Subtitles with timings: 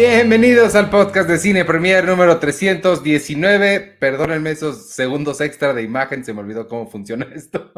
[0.00, 3.80] Bienvenidos al podcast de Cine Premier número 319.
[3.98, 7.70] Perdónenme esos segundos extra de imagen, se me olvidó cómo funciona esto.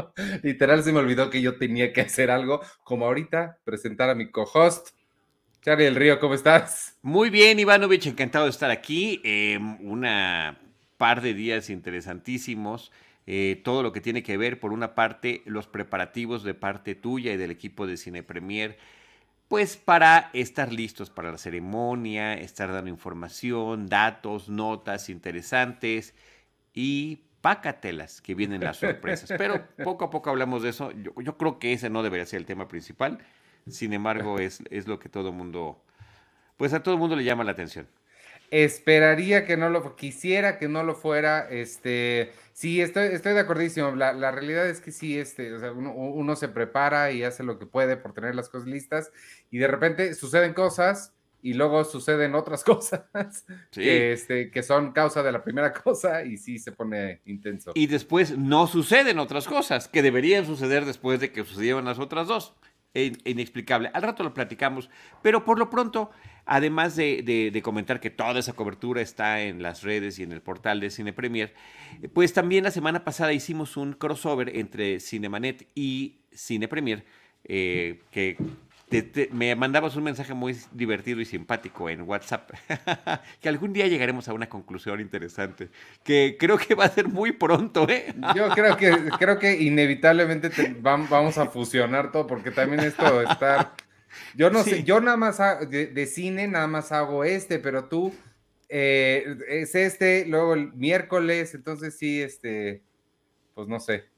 [0.44, 4.30] Literal se me olvidó que yo tenía que hacer algo, como ahorita, presentar a mi
[4.30, 4.90] co-host.
[5.62, 6.96] Charlie del Río, ¿cómo estás?
[7.02, 9.20] Muy bien, Ivanovich, encantado de estar aquí.
[9.24, 10.60] Eh, una
[10.98, 12.92] par de días interesantísimos.
[13.26, 17.32] Eh, todo lo que tiene que ver, por una parte, los preparativos de parte tuya
[17.32, 18.78] y del equipo de Cine Premier
[19.52, 26.14] pues para estar listos para la ceremonia, estar dando información, datos, notas interesantes
[26.72, 29.30] y pácatelas que vienen las sorpresas.
[29.36, 30.90] Pero poco a poco hablamos de eso.
[30.92, 33.18] Yo, creo que ese no debería ser el tema principal.
[33.68, 35.84] Sin embargo, es, es lo que todo mundo,
[36.56, 37.86] pues a todo el mundo le llama la atención.
[38.52, 43.92] Esperaría que no lo, quisiera que no lo fuera, este, sí, estoy, estoy de acordísimo,
[43.96, 47.44] la, la realidad es que sí, este, o sea, uno, uno, se prepara y hace
[47.44, 49.10] lo que puede por tener las cosas listas
[49.50, 55.22] y de repente suceden cosas y luego suceden otras cosas que, este, que son causa
[55.22, 57.72] de la primera cosa y sí se pone intenso.
[57.74, 62.28] Y después no suceden otras cosas que deberían suceder después de que sucedieron las otras
[62.28, 62.54] dos
[62.94, 63.90] inexplicable.
[63.94, 64.90] Al rato lo platicamos,
[65.22, 66.10] pero por lo pronto,
[66.46, 70.80] además de, comentar que toda esa cobertura está en las redes y en el portal
[70.80, 71.54] de Cine Premier,
[72.12, 77.04] pues también la semana pasada hicimos un crossover entre Cinemanet y Cine Premier,
[77.44, 78.36] eh, que
[79.30, 82.50] me mandabas un mensaje muy divertido y simpático en WhatsApp,
[83.40, 85.70] que algún día llegaremos a una conclusión interesante,
[86.04, 88.14] que creo que va a ser muy pronto, ¿eh?
[88.36, 90.50] Yo creo que, creo que inevitablemente
[90.80, 93.72] vamos a fusionar todo, porque también esto de estar...
[94.34, 95.38] Yo no sé, yo nada más
[95.68, 98.12] de, cine nada más hago este, pero tú
[98.68, 102.82] eh, es este, luego el miércoles, entonces sí, este,
[103.54, 104.12] pues no sé.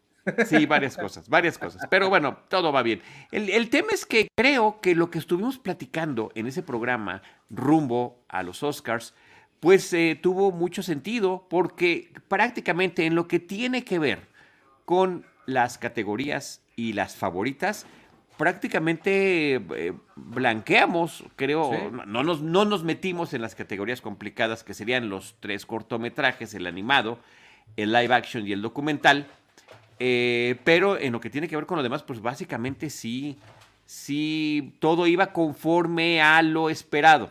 [0.46, 1.82] Sí, varias cosas, varias cosas.
[1.90, 3.02] Pero bueno, todo va bien.
[3.30, 8.42] El, tema es que creo que lo que estuvimos platicando en ese programa rumbo a
[8.42, 9.14] los Oscars,
[9.60, 14.28] pues eh, tuvo mucho sentido porque prácticamente en lo que tiene que ver
[14.84, 17.86] con las categorías y las favoritas,
[18.36, 21.70] prácticamente eh, blanqueamos, creo,
[22.06, 26.66] no, nos, no nos metimos en las categorías complicadas que serían los tres cortometrajes, el
[26.66, 27.18] animado,
[27.76, 29.26] el live action y el documental
[29.98, 33.38] eh, pero en lo que tiene que ver con lo demás, pues básicamente sí,
[33.86, 37.30] sí, todo iba conforme a lo esperado.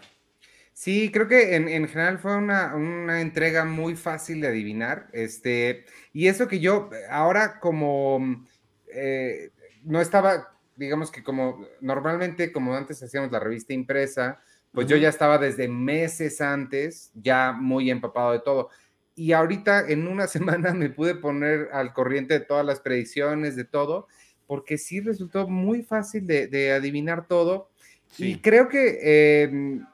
[0.74, 5.08] Sí, creo que en, general fue una, entrega muy fácil de adivinar.
[5.14, 8.46] Este, y eso que yo ahora como
[8.94, 9.52] eh,
[9.84, 14.40] no estaba, digamos que como normalmente, como antes hacíamos la revista impresa,
[14.72, 18.70] pues yo ya estaba desde meses antes, ya muy empapado de todo.
[19.16, 23.66] Y ahorita en una semana me pude poner al corriente de todas las predicciones, de
[23.66, 24.08] todo,
[24.48, 27.70] porque sí resultó muy fácil de, adivinar todo.
[28.18, 29.86] Y creo que, em,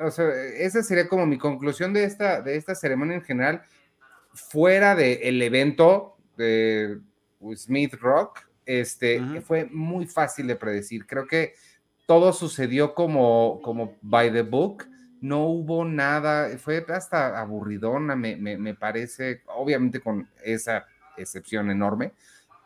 [0.00, 3.62] o sea, esa sería como mi conclusión de esta, de esta ceremonia en general,
[4.32, 6.98] fuera del evento de
[7.56, 11.06] Smith Rock, este, fue muy fácil de predecir.
[11.06, 11.54] Creo que
[12.06, 14.86] todo sucedió como, como by the book
[15.20, 20.86] no hubo nada, fue hasta aburridona, me, parece, obviamente con esa
[21.16, 22.12] excepción enorme,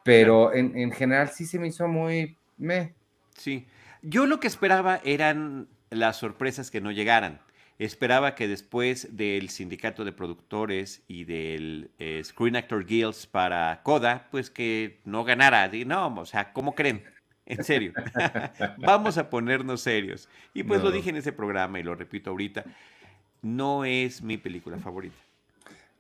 [0.05, 2.95] pero en, general sí se me hizo muy me.
[3.37, 3.67] Sí,
[4.03, 7.41] yo lo que esperaba eran las sorpresas que no llegaran.
[7.79, 14.29] Esperaba que después del sindicato de productores y del eh, Screen Actor Guilds para Coda,
[14.31, 15.69] pues que no ganara.
[15.85, 17.03] No, o sea, ¿cómo creen?
[17.47, 17.93] En serio,
[18.79, 20.29] vamos a ponernos serios.
[20.55, 22.65] Y pues lo dije en ese programa y lo repito ahorita,
[23.43, 25.17] no es mi película favorita.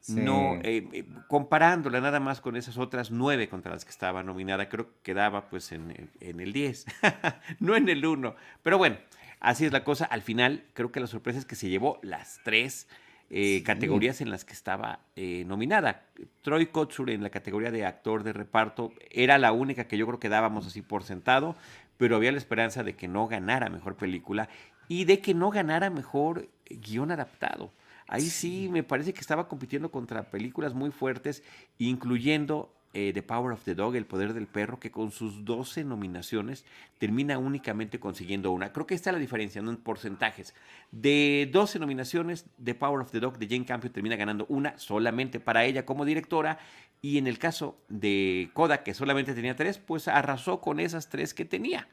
[0.08, 4.68] No, eh, eh, comparándola nada más con esas otras nueve contra las que estaba nominada,
[4.68, 6.84] creo que quedaba pues en, en el 10,
[7.60, 8.34] no en el 1.
[8.62, 8.98] Pero bueno,
[9.44, 10.04] así es la cosa.
[10.04, 12.88] Al final, creo que la sorpresa es que se llevó las tres
[13.30, 16.06] eh, categorías en las que estaba eh, nominada.
[16.42, 20.18] Troy Kotsur en la categoría de actor de reparto era la única que yo creo
[20.18, 21.56] que dábamos así por sentado,
[21.96, 24.48] pero había la esperanza de que no ganara mejor película
[24.88, 27.72] y de que no ganara mejor guion adaptado.
[28.06, 31.42] Ahí sí me parece que estaba compitiendo contra películas muy fuertes,
[31.78, 35.82] incluyendo eh, The Power of the Dog, El Poder del Perro, que con sus 12
[35.82, 36.64] nominaciones
[36.98, 38.72] termina únicamente consiguiendo una.
[38.72, 39.70] Creo que está la diferencia, ¿no?
[39.70, 40.54] En porcentajes.
[40.92, 45.40] De 12 nominaciones, The Power of the Dog de Jane Campion termina ganando una solamente
[45.40, 46.58] para ella como directora.
[47.02, 51.34] Y en el caso de Kodak, que solamente tenía tres, pues arrasó con esas tres
[51.34, 51.88] que tenía.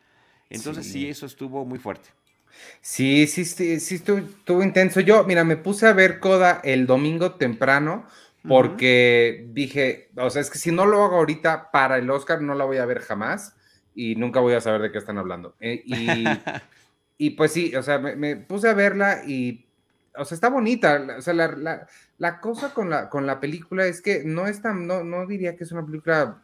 [0.52, 2.10] Entonces sí, eso estuvo muy fuerte.
[2.82, 5.00] Sí, sí, sí, sí estuvo, estuvo, intenso.
[5.00, 8.06] Yo, mira, me puse a ver Coda el domingo temprano
[8.48, 12.56] porque dije, o sea, es que si no lo hago ahorita para el Oscar, no
[12.56, 13.56] la voy a ver jamás
[13.94, 15.56] y nunca voy a saber de qué están hablando.
[15.60, 15.96] Eh, y,
[17.22, 19.68] Y pues sí, o sea, me, puse a verla y,
[20.18, 21.18] o sea, está bonita.
[21.20, 24.88] O sea, la, la, cosa con la, con la película es que no es tan,
[24.88, 26.42] no, no diría que es una película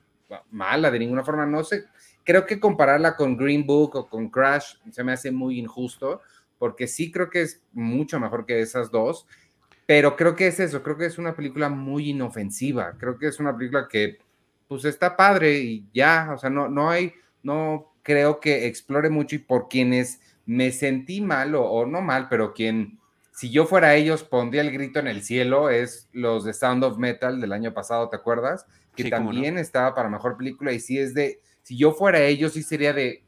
[0.51, 1.47] mala de ninguna forma.
[1.47, 1.85] No sé,
[2.23, 6.21] creo que compararla con Green Book o con Crash se me hace muy injusto,
[6.59, 9.25] porque sí creo que es mucho mejor que esas dos.
[9.87, 12.95] Pero creo que es eso, creo que es una película muy inofensiva.
[12.99, 14.19] Creo que es una película que,
[14.67, 19.37] pues, está padre y ya, o sea, no, no hay, no creo que explore mucho
[19.37, 22.99] y por quienes me sentí mal o, no mal, pero quien,
[23.31, 26.97] si yo fuera ellos, pondría el grito en el cielo, es los de Sound of
[26.97, 28.65] Metal del año pasado, ¿te acuerdas?
[28.93, 32.63] Que también estaba para mejor película y sí es de, si yo fuera ellos, sí
[32.63, 33.23] sería de,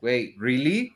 [0.00, 0.94] güey, ¿really?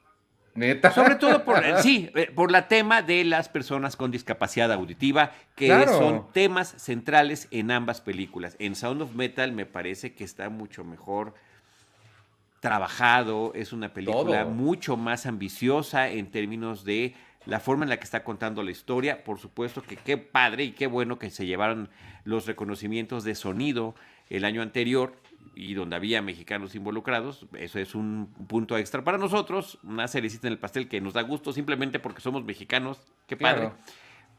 [0.95, 5.87] Sobre todo por, sí, eh, por la tema de las personas con discapacidad auditiva, que
[5.87, 8.57] son temas centrales en ambas películas.
[8.59, 11.35] En Sound of Metal me parece que está mucho mejor
[12.61, 17.15] trabajado, es una película mucho más ambiciosa en términos de
[17.47, 19.25] la forma en la que está contando la historia.
[19.25, 21.89] Por supuesto que qué padre y qué bueno que se llevaron
[22.25, 23.95] los reconocimientos de sonido
[24.29, 25.15] el año anterior
[25.55, 30.53] y donde había mexicanos involucrados, eso es un punto extra para nosotros, una cerecita en
[30.53, 33.73] el pastel que nos da gusto simplemente porque somos mexicanos, qué padre.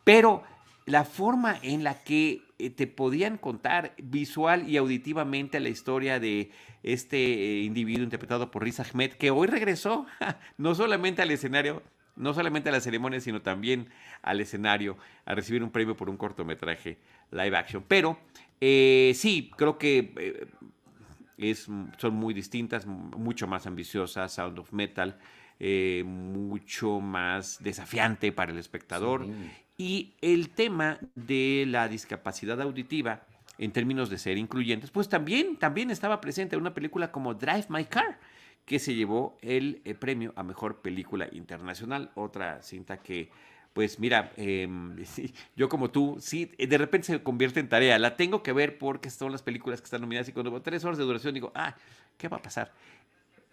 [0.04, 0.44] Pero
[0.90, 6.52] la forma en la que eh, te podían contar visual y auditivamente la historia de
[6.82, 10.08] este eh, individuo interpretado por Riz Ahmed, que hoy regresó
[10.58, 11.84] no solamente al escenario,
[12.16, 13.90] no solamente a la ceremonia, sino también
[14.24, 16.98] al escenario a recibir un premio por un cortometraje
[17.32, 17.84] live action.
[17.88, 18.18] Pero
[18.60, 20.48] eh, sí, creo que
[21.98, 25.18] son muy distintas, mucho más ambiciosas, Sound of Metal,
[25.60, 29.26] eh, mucho más desafiante para el espectador.
[29.78, 33.24] Y el tema de la discapacidad auditiva,
[33.58, 37.66] en términos de ser incluyentes, pues también, también estaba presente en una película como Drive
[37.70, 38.20] My Car,
[38.66, 43.32] que se llevó el eh, premio a Mejor Película Internacional, otra cinta que
[43.80, 44.98] pues mira, em,
[45.56, 47.98] yo como tú, sí, de repente se convierte en tarea.
[47.98, 50.98] La tengo que ver porque son las películas que están nominadas y cuando tres horas
[50.98, 51.74] de duración digo, ah,
[52.18, 52.74] ¿qué va a pasar?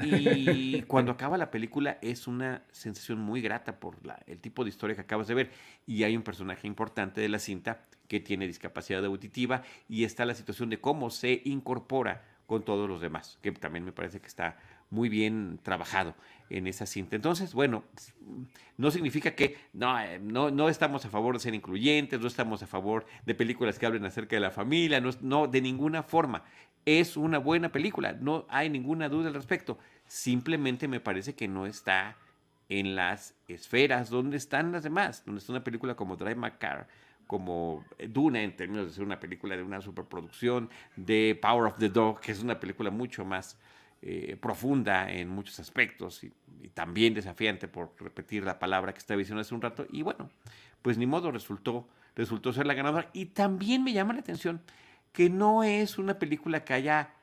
[0.01, 4.97] Y cuando acaba la película es una sensación muy grata por el tipo de historia
[4.97, 5.53] que acabas de ver.
[5.87, 10.35] Y hay un personaje importante de la cinta que tiene discapacidad auditiva y está la
[10.35, 14.57] situación de cómo se incorpora con todos los demás, que también me parece que está
[14.91, 16.17] muy bien trabajado
[16.51, 17.17] en esa cinta.
[17.17, 17.85] Entonces, bueno,
[18.77, 22.63] no significa que no, eh, no, no, estamos a favor de ser incluyentes, no estamos
[22.63, 26.45] a favor de películas que hablen acerca de la familia, no, no, de ninguna forma.
[26.85, 29.79] Es una buena película, no hay ninguna duda al respecto.
[30.07, 32.17] Simplemente me parece que no está
[32.69, 36.87] en las esferas donde están las demás, donde está una película como Drive My Car,
[37.27, 41.89] como Duna en términos de ser una película de una superproducción, de Power of the
[41.89, 43.59] Dog, que es una película mucho más
[44.03, 46.33] eh, profunda en muchos aspectos y,
[46.75, 49.87] también desafiante, por repetir la palabra que estaba diciendo hace un rato.
[49.91, 50.29] Y bueno,
[50.83, 53.09] pues ni modo, resultó, resultó ser la ganadora.
[53.15, 54.61] Y también me llama la atención
[55.13, 57.15] que no es una película que haya,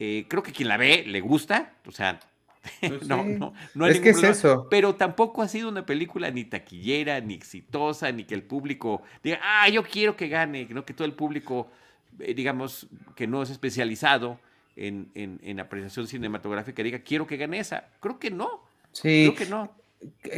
[0.00, 2.18] eh, creo que quien la ve le gusta, o sea,
[2.80, 4.66] pues no, no, no hay es que es eso.
[4.68, 9.38] Pero tampoco ha sido una película ni taquillera, ni exitosa, ni que el público diga,
[9.42, 10.84] ah, yo quiero que gane, ¿no?
[10.84, 11.70] que todo el público,
[12.18, 14.40] eh, digamos, que no es especializado,
[14.78, 17.88] en, apreciación cinematográfica diga, quiero que gane esa.
[18.00, 18.64] Creo que no.
[18.92, 19.32] Sí.
[19.34, 19.76] Creo que no.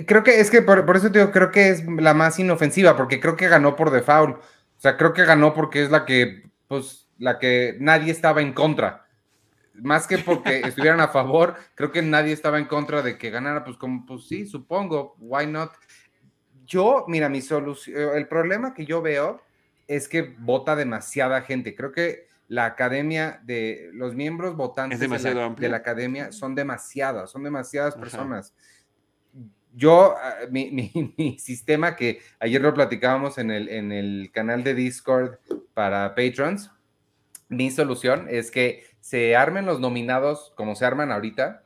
[0.06, 3.20] Creo que es que por, eso te digo, creo que es la más inofensiva, porque
[3.20, 4.36] creo que ganó por default.
[4.38, 8.54] O sea, creo que ganó porque es la que, pues, la que nadie estaba en
[8.54, 9.06] contra.
[9.74, 13.64] Más que porque estuvieran a favor, creo que nadie estaba en contra de que ganara,
[13.64, 15.72] pues como, pues sí, supongo, why not.
[16.64, 19.42] Yo, mira, mi solución, el problema que yo veo
[19.86, 21.74] es que vota demasiada gente.
[21.74, 27.94] Creo que la academia de los miembros votantes de la, academia son demasiadas, son demasiadas
[27.94, 28.52] personas.
[29.72, 35.38] Yo, ah, mi, sistema que ayer lo platicábamos en el, en el canal de Discord
[35.74, 36.72] para patrons,
[37.48, 41.62] mi solución es que se armen los nominados como se arman ahorita,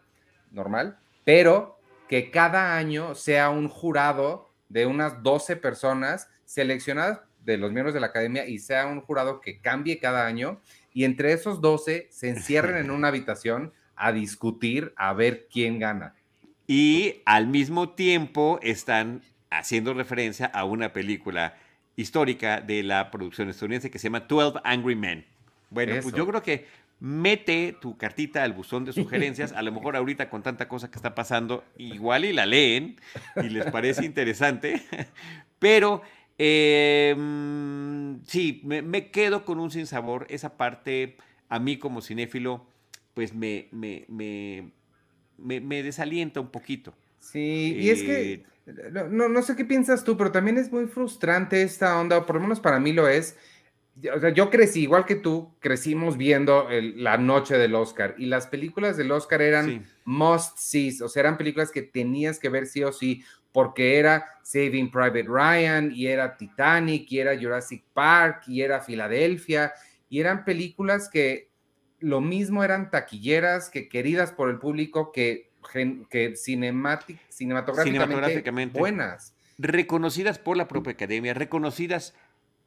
[0.51, 7.73] normal, pero que cada año sea un jurado de unas 12 personas seleccionadas de los
[7.73, 10.61] miembros de la academia y sea un jurado que cambie cada año
[10.93, 16.15] y entre esos 12 se encierren en una habitación a discutir a ver quién gana.
[16.67, 21.57] Y al mismo tiempo están haciendo referencia a una película
[21.97, 25.25] histórica de la producción estadounidense que se llama 12 Angry Men.
[25.71, 26.67] Bueno, pues yo creo que
[27.01, 29.53] mete tu cartita al buzón de sugerencias.
[29.53, 33.01] A lo mejor ahorita con tanta cosa que está pasando, igual y la leen
[33.37, 34.83] y les parece interesante.
[35.59, 36.03] Pero
[36.39, 40.27] Em, sí, me, quedo con un sinsabor.
[40.29, 41.17] Esa parte,
[41.49, 42.67] a mí como cinéfilo,
[43.15, 44.05] pues me, me,
[45.39, 46.95] me, desalienta un poquito.
[47.21, 48.45] Sí, y es que eh,
[49.11, 52.37] no, no, sé qué piensas tú, pero también es muy frustrante esta onda, o por
[52.37, 53.37] lo menos para mí lo es.
[54.13, 58.49] O sea, yo crecí, igual que tú, crecimos viendo la noche del Oscar y las
[58.49, 62.83] películas del Oscar eran must see, o sea, eran películas que tenías que ver sí
[62.83, 63.23] o sí,
[63.55, 69.73] porque era Saving Private Ryan y era Titanic y era Jurassic Park y era Filadelfia
[70.09, 71.51] y eran películas que
[72.01, 75.53] lo mismo eran taquilleras, que queridas por el público, que,
[76.11, 79.37] que cinematográficamente, buenas.
[79.57, 82.13] Reconocidas por la propia academia, reconocidas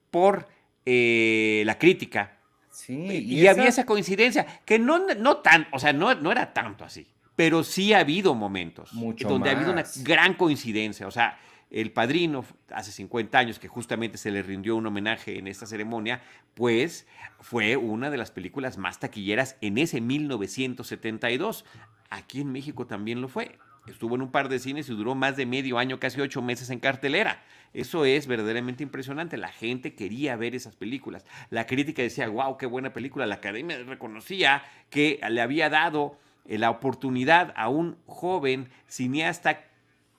[0.09, 0.47] por
[0.85, 2.37] eh, la crítica.
[2.71, 6.85] Sí, y, había esa coincidencia, que no, no tan, o sea, no, no era tanto
[6.85, 7.05] así,
[7.37, 8.89] pero sí ha habido momentos
[9.19, 11.05] donde ha habido una gran coincidencia.
[11.05, 11.37] O sea,
[11.69, 16.23] el padrino, hace 50 años, que justamente se le rindió un homenaje en esta ceremonia,
[16.55, 17.05] pues
[17.39, 21.63] fue una de las películas más taquilleras en ese 1972.
[22.09, 23.59] Aquí en México también lo fue.
[23.85, 26.71] Estuvo en un par de cines y duró más de medio año, casi ocho meses
[26.71, 27.43] en cartelera.
[27.71, 29.37] Eso es verdaderamente impresionante.
[29.37, 31.23] La gente quería ver esas películas.
[31.51, 33.27] La crítica decía, wow, qué buena película.
[33.27, 36.17] La academia reconocía que le había dado
[36.49, 39.63] la oportunidad a un joven cineasta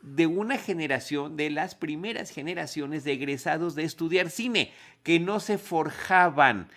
[0.02, 5.58] de una generación, de las primeras generaciones de egresados de estudiar cine, que no se
[5.58, 6.68] forjaban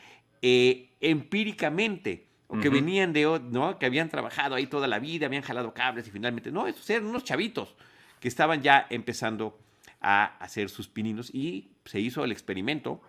[0.41, 3.79] eh, empíricamente, o que venían de, ¿no?
[3.79, 7.05] Que habían trabajado ahí toda la vida, habían jalado cables y finalmente, no, esos eran
[7.05, 7.75] unos chavitos
[8.19, 9.57] que estaban ya empezando
[10.01, 13.01] a hacer sus pininos y se hizo el experimento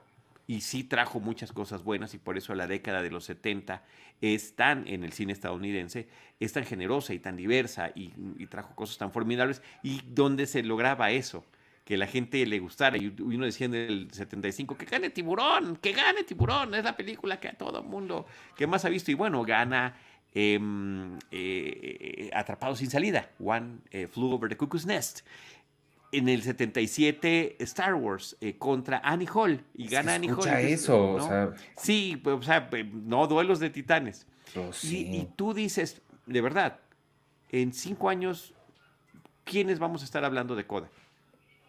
[0.52, 3.82] y sí trajo muchas cosas buenas y por eso la década de los 70
[4.20, 6.08] es tan, en el cine estadounidense,
[6.40, 8.10] es tan generosa y tan diversa y,
[8.48, 11.46] trajo cosas tan formidables y donde se lograba eso,
[11.86, 12.98] que la gente le gustara.
[12.98, 17.40] Y uno decía en el 75, que gane tiburón, que gane tiburón, es la película
[17.40, 19.96] que a todo mundo que más ha visto y bueno, gana.
[20.34, 25.20] Em, eh, Atrapado sin salida, One eh, Flew Over the Cuckoo's Nest
[26.12, 30.46] en el 77 Star Wars eh, contra Annie Hall y gana Annie Hall.
[30.46, 31.52] eso, o sea...
[31.76, 34.26] Sí, pues, o sea, no duelos de titanes.
[34.54, 36.78] Oh, y, tú dices, de verdad,
[37.50, 38.52] en cinco años,
[39.44, 40.88] ¿quiénes vamos a estar hablando de Coda?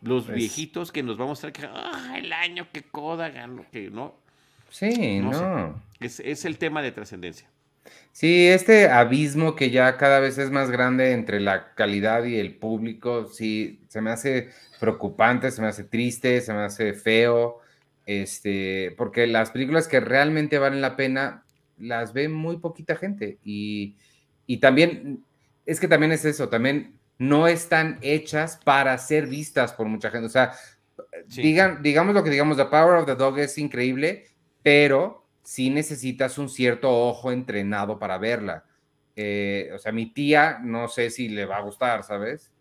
[0.02, 3.90] Los pues viejitos que nos vamos a estar ah, el año que Coda ganó, que
[3.90, 4.14] no.
[4.70, 5.82] Sí, no.
[6.02, 7.48] Es, es el tema de trascendencia.
[8.12, 12.56] Sí, este abismo que ya cada vez es más grande entre la calidad y el
[12.56, 14.50] público, sí, se me hace
[14.80, 17.60] preocupante, se me hace triste, se me hace feo,
[18.06, 21.44] este, porque las películas que realmente valen la pena
[21.78, 23.96] las ve muy poquita gente y,
[24.62, 25.24] también,
[25.66, 30.28] es que también es eso, también no están hechas para ser vistas por mucha gente,
[30.28, 30.54] o sea,
[31.28, 34.28] digan, digamos lo que digamos, The Power of the Dog es increíble,
[34.62, 38.66] pero sí necesitas un cierto ojo entrenado para verla.
[39.16, 42.52] Eh, o sea, mi tía no sé si le va a gustar, ¿sabes?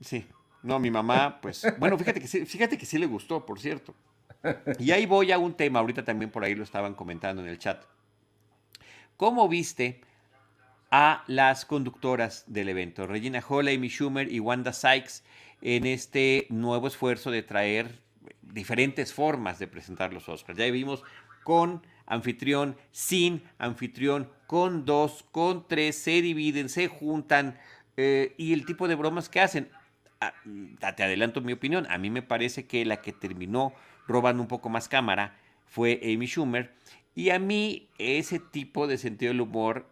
[0.00, 0.26] Sí.
[0.62, 3.94] No, mi mamá, pues, bueno, fíjate que sí, fíjate que sí le gustó, por cierto.
[4.78, 7.58] Y ahí voy a un tema, ahorita también por ahí lo estaban comentando en el
[7.58, 7.84] chat.
[9.16, 10.00] ¿Cómo viste
[10.90, 15.22] a las conductoras del evento, Regina Hall, Amy Schumer y Wanda Sykes,
[15.62, 18.00] en este nuevo esfuerzo de traer
[18.42, 20.58] diferentes formas de presentar los Oscars?
[20.58, 21.02] Ya vimos
[21.44, 21.82] con
[22.12, 27.58] anfitrión, sin anfitrión, con dos, con tres, se dividen, se juntan
[27.96, 29.70] eh, y el tipo de bromas que hacen.
[30.20, 30.34] Ah,
[30.94, 33.72] te adelanto mi opinión, a mí me parece que la que terminó
[34.06, 36.74] robando un poco más cámara fue Amy Schumer
[37.14, 39.86] y a mí ese tipo de sentido del humor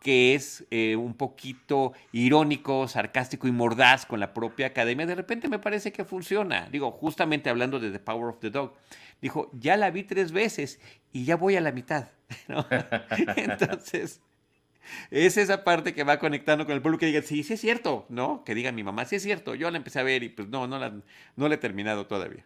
[0.00, 5.48] que es eh, un poquito irónico, sarcástico y mordaz con la propia academia, de repente
[5.48, 6.68] me parece que funciona.
[6.70, 8.74] Digo, justamente hablando de The Power of the Dog
[9.20, 10.80] dijo, ya la vi tres veces
[11.12, 12.08] y ya voy a la mitad.
[13.36, 14.20] Entonces,
[15.10, 18.06] es esa parte que va conectando con el público que diga, sí, sí es cierto,
[18.08, 18.44] ¿no?
[18.44, 20.66] Que diga mi mamá, sí es cierto, yo la empecé a ver y pues no,
[20.66, 20.94] no la,
[21.36, 22.44] no la he terminado todavía.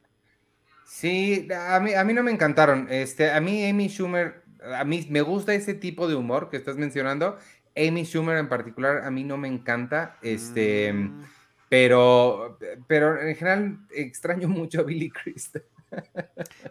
[0.84, 2.86] Sí, a mí, a mí no me encantaron.
[2.90, 4.42] Este, a mí Amy Schumer,
[4.74, 7.38] a mí me gusta ese tipo de humor que estás mencionando.
[7.74, 11.24] Amy Schumer en particular a mí no me encanta, este, mm.
[11.68, 15.62] pero, pero en general extraño mucho a Billy Crystal.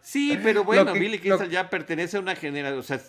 [0.02, 3.00] Sí, pero bueno, Billy Crystal ya pertenece a una generación, o sea,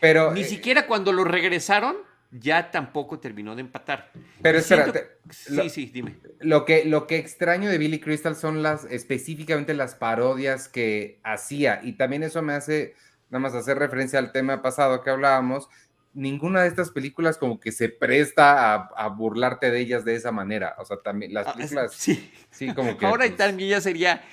[0.00, 1.96] pero, ni eh, siquiera cuando lo regresaron
[2.30, 4.10] ya tampoco terminó de empatar.
[4.42, 5.18] Pero espérate.
[5.30, 6.16] Sí, sí, dime.
[6.40, 11.80] Lo que, lo que extraño de Billy Crystal son las, específicamente las parodias que hacía.
[11.82, 12.94] Y también eso me hace,
[13.30, 15.68] nada más hacer referencia al tema pasado que hablábamos.
[16.14, 20.74] Ninguna de estas películas como que se presta a, burlarte de ellas de esa manera.
[20.78, 21.92] O sea, también las ah, películas...
[21.94, 22.32] sí.
[22.50, 23.06] sí, como que...
[23.06, 24.24] Ahora pues también ya sería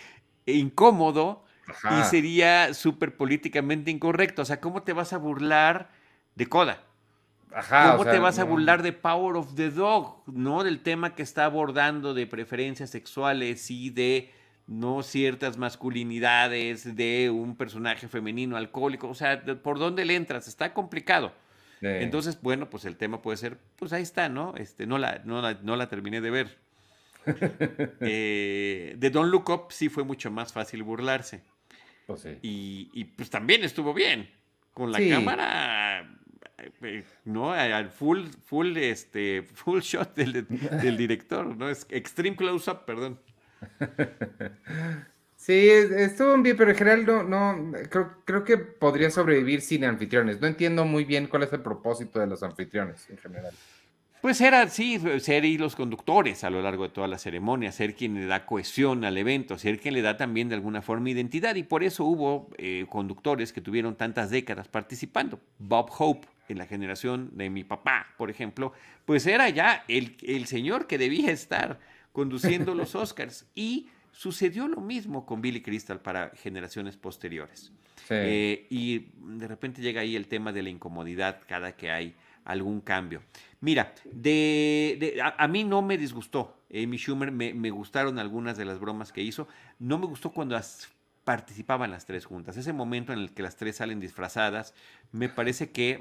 [0.46, 4.42] incómodo y sería súper políticamente incorrecto.
[4.42, 5.90] O sea, ¿cómo te vas a burlar
[6.36, 6.84] de Coda?
[7.70, 10.24] ¿Cómo te vas a burlar de Power of the Dog?
[10.28, 10.64] ¿No?
[10.64, 14.32] Del tema que está abordando de preferencias sexuales y de
[14.66, 19.10] no ciertas masculinidades de un personaje femenino alcohólico.
[19.10, 20.48] O sea, ¿por dónde le entras?
[20.48, 21.34] Está complicado.
[21.82, 24.54] Entonces, bueno, pues el tema puede ser, pues ahí está, ¿no?
[24.56, 25.42] Este, no, la, no,
[25.76, 26.58] la, terminé de ver.
[28.02, 31.42] eh, de Don't Look Up sí fue mucho más fácil burlarse.
[32.08, 34.30] Pues y, pues también estuvo bien.
[34.74, 36.20] Con la cámara
[36.82, 37.52] eh, ¿no?
[37.52, 41.70] Al full, full, este, full shot del, del director, ¿no?
[41.70, 43.20] Es extreme close-up, perdón.
[45.44, 47.74] Sí, estuvo bien, pero en general no, no
[48.24, 50.40] creo, que podría sobrevivir sin anfitriones.
[50.40, 53.52] No entiendo muy bien cuál es el propósito de los anfitriones en general.
[54.24, 57.94] Pues era, sí, ser y los conductores a lo largo de toda la ceremonia, ser
[57.94, 61.56] quien le da cohesión al evento, ser quien le da también de alguna forma identidad.
[61.56, 65.42] Y por eso hubo eh, conductores que tuvieron tantas décadas participando.
[65.60, 68.72] Bob Hope, en la generación de mi papá, por ejemplo,
[69.04, 71.82] pues era ya el, el señor que debía estar
[72.14, 73.46] conduciendo los Oscars.
[73.56, 77.74] Y sucedió lo mismo con Billy Crystal para generaciones posteriores.
[78.10, 82.16] Eh, y de repente llega ahí el tema de la incomodidad cada que hay
[82.46, 83.22] algún cambio.
[83.64, 88.80] Mira, de, a, mí no me disgustó Amy Schumer, me, me, gustaron algunas de las
[88.80, 89.48] bromas que hizo.
[89.80, 90.60] No me gustó cuando
[91.24, 92.58] participaban las tres juntas.
[92.58, 94.74] Ese momento en el que las tres salen disfrazadas,
[95.14, 96.00] me parece que,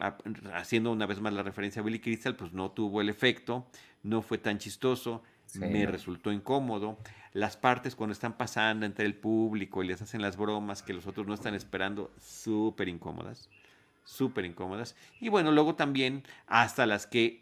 [0.54, 3.66] haciendo una vez más la referencia a Billy Crystal, pues no tuvo el efecto,
[4.02, 5.22] no fue tan chistoso
[5.58, 6.98] me resultó incómodo.
[7.32, 11.06] Las partes cuando están pasando entre el público y les hacen las bromas que los
[11.06, 13.48] otros no están esperando, súper incómodas,
[14.04, 14.96] súper incómodas.
[15.20, 17.41] Y bueno, luego también hasta las que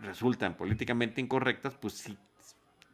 [0.00, 2.16] resultan políticamente incorrectas, pues sí,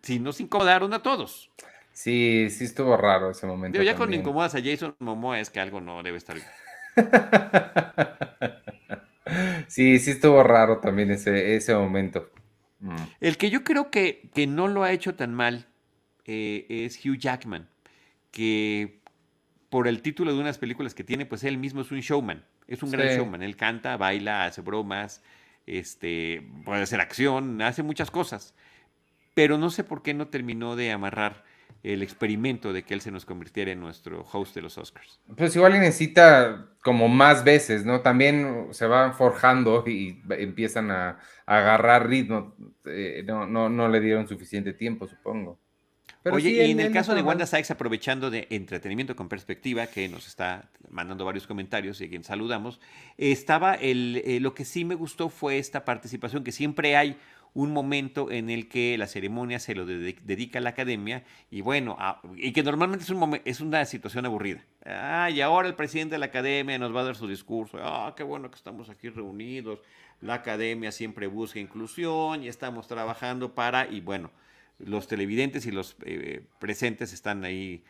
[0.02, 1.50] sí nos incomodaron a todos.
[1.92, 3.82] Sí, sí estuvo raro ese momento.
[3.82, 6.46] ya con incomodas a Jason Momoa es que algo no debe estar bien.
[9.68, 12.31] sí, sí estuvo raro también ese, ese momento.
[12.81, 12.96] Mm.
[13.20, 15.66] El que yo creo que, que, no lo ha hecho tan mal
[16.26, 17.68] eh, es Hugh Jackman,
[18.31, 19.00] que
[19.70, 22.83] por el título de unas películas que tiene, pues él mismo es un showman, es
[22.83, 25.22] un gran showman, él canta, baila, hace bromas,
[25.66, 28.55] este, puede hacer acción, hace muchas cosas,
[29.35, 31.44] pero no sé por qué no terminó de amarrar
[31.83, 35.20] el experimento de que él se nos convirtiera en nuestro host de los Oscars.
[35.37, 38.00] Pues igual necesita como más veces, ¿no?
[38.00, 42.57] También se van forjando y empiezan a, agarrar ritmo.
[42.87, 45.61] Eh, no, no, no, le dieron suficiente tiempo, supongo.
[46.32, 50.26] Oye, y en el caso de Wanda Sykes, aprovechando de entretenimiento con perspectiva, que nos
[50.26, 52.80] está mandando varios comentarios y a quien saludamos,
[53.18, 57.16] estaba el, eh, lo que sí me gustó fue esta participación, que siempre hay
[57.56, 61.96] un momento en el que la ceremonia se lo dedica a la academia y bueno,
[62.36, 64.62] y que normalmente es, un es una situación aburrida.
[64.84, 67.78] Ah, y ahora el presidente de la academia nos va a dar su discurso.
[67.80, 69.80] Ah, qué bueno que estamos aquí reunidos.
[70.20, 74.30] La academia siempre busca inclusión y estamos trabajando para, y bueno,
[74.78, 77.84] los televidentes y los eh, presentes están ahí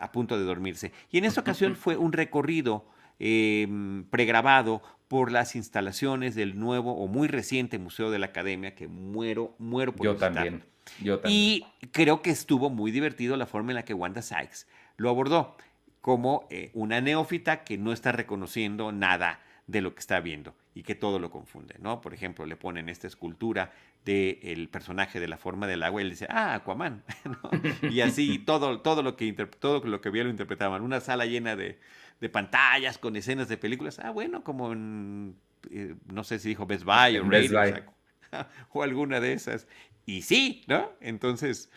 [0.00, 0.92] a punto de dormirse.
[1.10, 2.84] Y en esta ocasión fue un recorrido
[3.24, 8.88] Em, pregrabado por las instalaciones del nuevo o muy reciente Museo de la Academia, que
[8.88, 10.64] muero, muero por Yo también.
[11.00, 11.38] Yo también.
[11.38, 14.66] Y creo que estuvo muy divertido la forma en la que Wanda Sykes
[14.96, 15.56] lo abordó,
[16.00, 20.82] como eh, una neófita que no está reconociendo nada de lo que está viendo y
[20.82, 22.00] que todo lo confunde, ¿no?
[22.00, 23.72] Por ejemplo, le ponen esta escultura
[24.04, 27.04] del personaje de la forma del agua y él dice, ah, Aquaman,
[27.90, 30.82] Y así todo, todo, lo que todo lo que vio lo interpretaban.
[30.82, 31.78] Una sala llena de,
[32.20, 33.98] de pantallas con escenas de películas.
[33.98, 35.36] Ah, bueno, como en,
[35.70, 37.84] eh, no sé si dijo Best Buy o Radio,
[38.72, 39.66] o, alguna de esas.
[40.06, 40.90] Y sí, ¿no?
[41.00, 41.70] Entonces,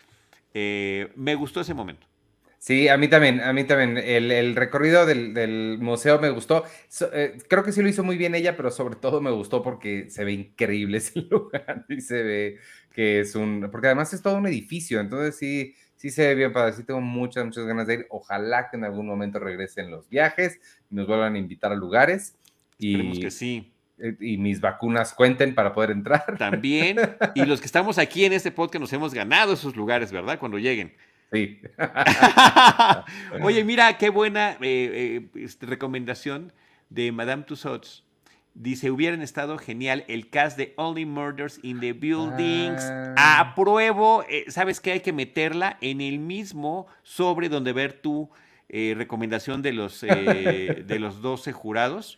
[0.54, 2.08] eh, me gustó ese momento.
[2.66, 3.96] Sí, a mí también, a mí también.
[3.96, 6.64] El, recorrido del, museo me gustó.
[7.14, 10.10] Eh, creo que sí lo hizo muy bien ella, pero sobre todo me gustó porque
[10.10, 12.58] se ve increíble ese lugar y se ve
[12.92, 16.54] que es un, porque además es todo un edificio, entonces sí, sí se ve bien
[16.54, 18.08] padre, sí tengo muchas, muchas ganas de ir.
[18.10, 22.36] Ojalá que en algún momento regresen los viajes nos vuelvan a invitar a lugares.
[22.80, 23.76] Y, que sí.
[24.00, 26.36] Eh, y mis vacunas cuenten para poder entrar.
[26.40, 26.98] También.
[27.36, 30.40] Y los que estamos aquí en este podcast nos hemos ganado esos lugares, ¿verdad?
[30.40, 30.96] Cuando lleguen.
[31.32, 31.60] Sí.
[33.42, 36.54] Oye, mira, qué buena eh, eh, este, recomendación
[36.90, 38.04] de Madame Tussauds
[38.58, 42.82] Dice, hubieran estado genial el cast de Only Murders in the Buildings.
[43.18, 43.52] Ah.
[43.52, 44.94] Apruebo, eh, ¿sabes qué?
[44.94, 48.30] Hay que meterla en el mismo sobre donde ver tu
[48.70, 52.18] recomendación de los, eh, de los 12 jurados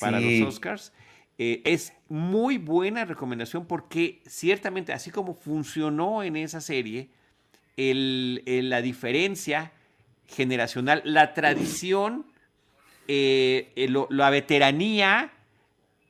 [0.00, 0.92] para los Oscars.
[1.36, 7.10] es muy buena recomendación porque ciertamente, así como funcionó en esa serie,
[7.76, 9.72] la diferencia
[10.26, 12.26] generacional, la tradición,
[13.06, 15.32] la veteranía,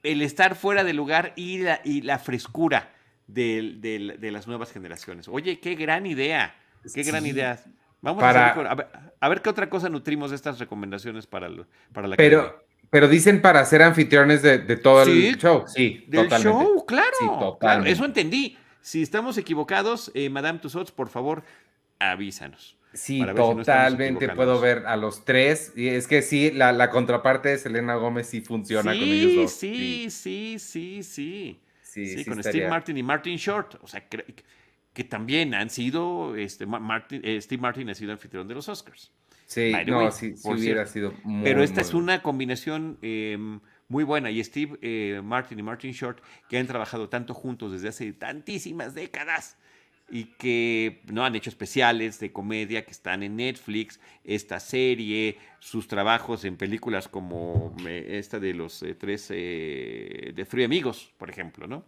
[0.03, 2.91] el estar fuera de lugar y la, y la frescura
[3.27, 5.29] de, las nuevas generaciones.
[5.29, 6.55] Oye, qué gran idea,
[6.93, 7.59] qué gran idea.
[8.01, 11.49] Vamos a, ver, qué otra cosa nutrimos de estas recomendaciones para,
[11.93, 15.65] para la Pero, pero dicen para ser anfitriones de, todo el show.
[15.67, 17.85] Sí, del show, claro, claro.
[17.85, 18.59] Eso entendí.
[18.85, 21.43] Si estamos equivocados, eh, Madame Tussauds, por favor,
[21.99, 22.77] avísanos.
[22.93, 25.73] Sí, totalmente puedo ver a los tres.
[25.75, 29.53] Y es que sí, la, contraparte de Selena Gómez sí funciona con ellos dos.
[29.53, 31.61] Sí, sí, sí, sí.
[31.81, 33.77] Sí, con Steve Martin y Martin Short.
[33.81, 38.55] O sea, que, también han sido, este, Martin, eh, Steve Martin ha sido anfitrión de
[38.55, 39.11] los Oscars.
[39.47, 44.31] Sí, no, sí, hubiera sido muy Pero esta es una combinación em, muy buena.
[44.31, 48.95] Y Steve eh, Martin y Martin Short, que han trabajado tanto juntos desde hace tantísimas
[48.95, 49.57] décadas
[50.11, 55.89] y que no han hecho especiales de comedia que están en Netflix, esta serie, sus
[55.89, 61.31] trabajos en películas como eh, esta de los eh, tres eh, de Three Amigos, por
[61.31, 61.85] ejemplo, ¿no?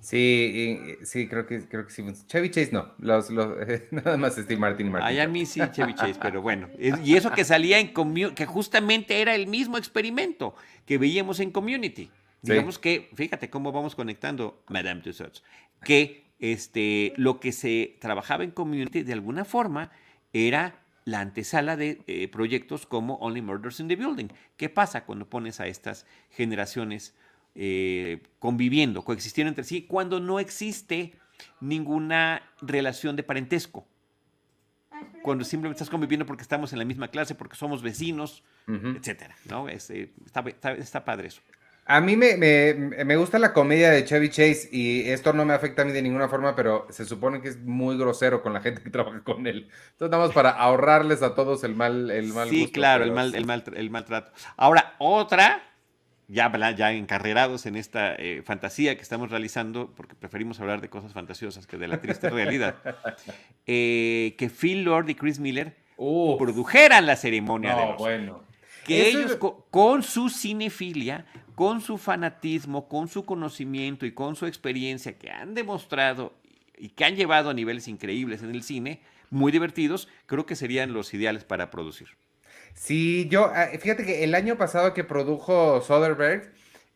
[0.00, 2.04] Sí, sí, creo que, creo que sí.
[2.26, 3.30] Chevy Chase no, los,
[3.90, 5.08] nada más Steve Martin y Martin.
[5.08, 6.68] Ay, a mí sí, Chevy Chase, pero bueno.
[6.78, 10.54] Y eso que salía en Community, que justamente era el mismo experimento
[10.86, 12.10] que veíamos en Community.
[12.42, 15.42] Digamos que, fíjate cómo vamos conectando Madame Tussauds,
[15.82, 19.90] que este, lo que se trabajaba en community de alguna forma
[20.32, 24.28] era la antesala de eh, proyectos como Only Murders in the Building.
[24.56, 27.14] ¿Qué pasa cuando pones a estas generaciones
[27.54, 31.14] eh, conviviendo, coexistiendo entre sí, cuando no existe
[31.60, 33.86] ninguna relación de parentesco?
[35.22, 39.68] Cuando simplemente estás conviviendo porque estamos en la misma clase, porque somos vecinos, etcétera, ¿no?
[39.68, 39.78] Eh,
[40.78, 41.40] está padre eso.
[41.86, 45.82] A mí me, me, gusta la comedia de Chevy Chase y esto no me afecta
[45.82, 48.82] a mí de ninguna forma, pero se supone que es muy grosero con la gente
[48.82, 49.68] que trabaja con él.
[49.92, 53.44] Entonces, vamos para ahorrarles a todos el mal, el mal Sí, claro, el, mal, el,
[53.44, 54.32] mal, el maltrato.
[54.56, 55.62] Ahora, otra,
[56.28, 61.12] ya, ya encarrerados en esta eh, fantasía que estamos realizando, porque preferimos hablar de cosas
[61.12, 62.76] fantasiosas que de la triste realidad,
[63.66, 67.98] eh, que Phil Lord y Chris Miller produjeran la ceremonia de los...
[67.98, 68.42] bueno.
[68.84, 69.38] Que ellos
[69.70, 75.54] con, su cinefilia, con su fanatismo, con su conocimiento y con su experiencia que han
[75.54, 76.34] demostrado
[76.76, 80.92] y que han llevado a niveles increíbles en el cine, muy divertidos, creo que serían
[80.92, 82.08] los ideales para producir.
[82.74, 86.52] Sí, yo, ah, fíjate que el año pasado que produjo Soderbergh,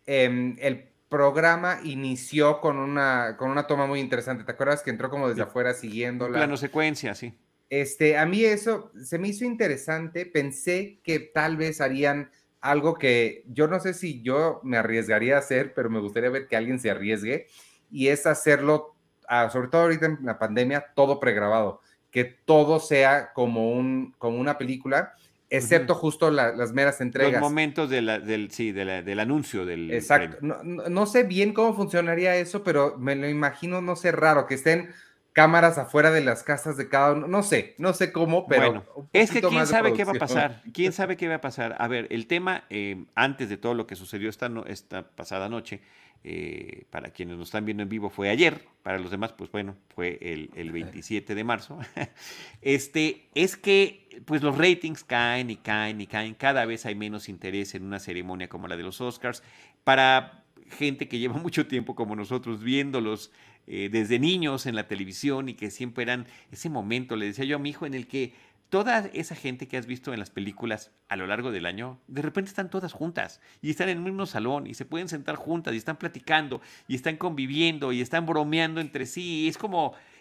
[0.06, 4.44] em, el programa inició con una, con una toma muy interesante.
[4.44, 6.38] ¿Te acuerdas que entró como desde afuera siguiendo la...
[6.38, 7.32] Plano secuencia, sí.
[7.70, 10.26] Este, a mí eso se me hizo interesante.
[10.26, 15.40] Pensé que tal vez harían algo que yo no sé si yo me arriesgaría a
[15.40, 17.46] hacer, pero me gustaría ver que alguien se arriesgue
[17.90, 18.94] y es hacerlo,
[19.28, 24.38] ah, sobre todo ahorita en la pandemia, todo pregrabado, que todo sea como, un, como
[24.38, 25.14] una película,
[25.50, 27.32] excepto justo las meras entregas.
[27.32, 29.92] Los momentos del, sí, del anuncio del.
[29.92, 30.38] Exacto.
[30.40, 34.54] No, no, sé bien cómo funcionaría eso, pero me lo imagino, no sé, raro, que
[34.54, 34.90] estén
[35.38, 37.28] cámaras afuera de las casas de cada uno.
[37.28, 38.84] No sé, no sé cómo, pero.
[38.84, 40.62] Bueno, es que quién sabe qué va a pasar.
[40.72, 41.76] ¿Quién sabe qué va a pasar?
[41.78, 45.80] A ver, el tema, eh, antes de todo lo que sucedió esta, esta pasada noche,
[46.24, 49.76] eh, para quienes nos están viendo en vivo fue ayer, para los demás, pues bueno,
[49.94, 51.78] fue el, el 27 de marzo.
[52.60, 56.34] este, es que pues los ratings caen y caen y caen.
[56.34, 59.42] Cada vez hay menos interés en una ceremonia como la de los Oscars.
[59.84, 63.32] Para gente que lleva mucho tiempo como nosotros viéndolos
[63.66, 67.56] eh, desde niños en la televisión y que siempre eran ese momento, le decía yo
[67.56, 68.32] a mi hijo, en el que
[68.70, 72.22] toda esa gente que has visto en las películas a lo largo del año, de
[72.22, 75.74] repente están todas juntas y están en el mismo salón y se pueden sentar juntas
[75.74, 79.48] y están platicando y están conviviendo y están bromeando entre sí.
[79.48, 80.17] es como eh,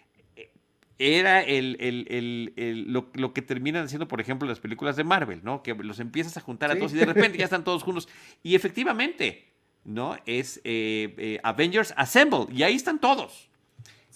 [0.99, 5.61] era el, lo, que terminan haciendo, por ejemplo, las películas de Marvel, ¿no?
[5.61, 8.07] Que los empiezas a juntar a todos y de repente ya están todos juntos.
[8.43, 10.17] Y efectivamente, ¿no?
[10.25, 13.49] Es eh, eh, Avengers Assemble, y ahí están todos.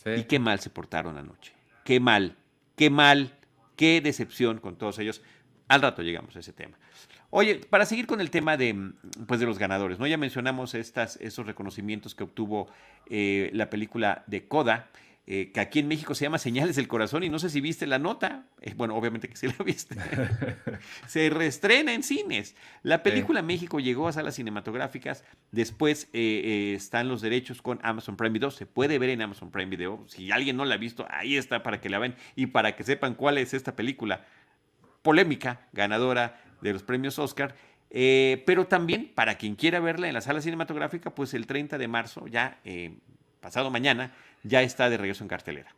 [0.05, 1.53] Y qué mal se portaron anoche.
[1.85, 2.35] Qué mal,
[2.75, 3.37] qué mal,
[3.75, 5.21] qué decepción con todos ellos.
[5.67, 6.77] Al rato llegamos a ese tema.
[7.29, 8.91] Oye, para seguir con el tema de,
[9.25, 10.07] pues de los ganadores, ¿no?
[10.07, 12.67] Ya mencionamos estas, esos reconocimientos que obtuvo
[13.09, 14.89] eh, la película de Coda.
[15.27, 17.85] Eh, que aquí en México se llama Señales del Corazón y no sé si viste
[17.85, 18.47] la nota.
[18.59, 19.95] Eh, bueno, obviamente que sí la viste.
[21.07, 22.55] se reestrena en cines.
[22.81, 25.23] La película México llegó a salas cinematográficas.
[25.51, 28.49] Después eh, están los derechos con Amazon Prime Video.
[28.49, 30.03] Se puede ver en Amazon Prime Video.
[30.07, 32.83] Si alguien no la ha visto, ahí está para que la vean y para que
[32.83, 34.25] sepan cuál es esta película
[35.03, 37.55] polémica, ganadora de los premios Oscar.
[37.89, 42.27] pero también para quien quiera verla en la sala cinematográfica, pues el 30 de marzo,
[42.27, 42.59] ya
[43.41, 45.75] pasado mañana, ya está de regreso en cartelera.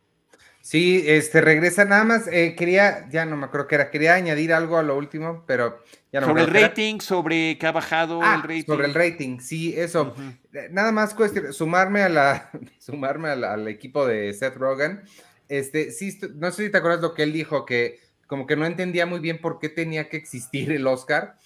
[0.60, 2.26] Sí, este regresa nada más.
[2.26, 5.82] Eh, quería, ya no me acuerdo que era, quería añadir algo a lo último, pero
[6.10, 8.64] ya no Sobre me el rating, sobre que ha bajado Ah, el rating.
[8.64, 10.14] sobre el rating, sí, eso.
[10.54, 15.02] Eh, Nada más cuestión, sumarme a la, sumarme al, al equipo de Seth Rogen.
[15.50, 18.64] Este, sí, no sé si te acuerdas lo que él dijo, que como que no
[18.64, 21.36] entendía muy bien por qué tenía que existir el Oscar.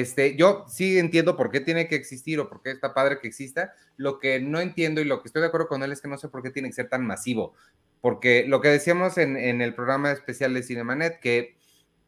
[0.00, 3.28] Este, yo sí entiendo por qué tiene que existir o por qué está padre que
[3.28, 3.74] exista.
[3.96, 6.16] Lo que no entiendo y lo que estoy de acuerdo con él es que no
[6.16, 7.52] sé por qué tiene que ser tan masivo.
[8.00, 11.56] Porque lo que decíamos en, en el programa especial de Cinemanet, que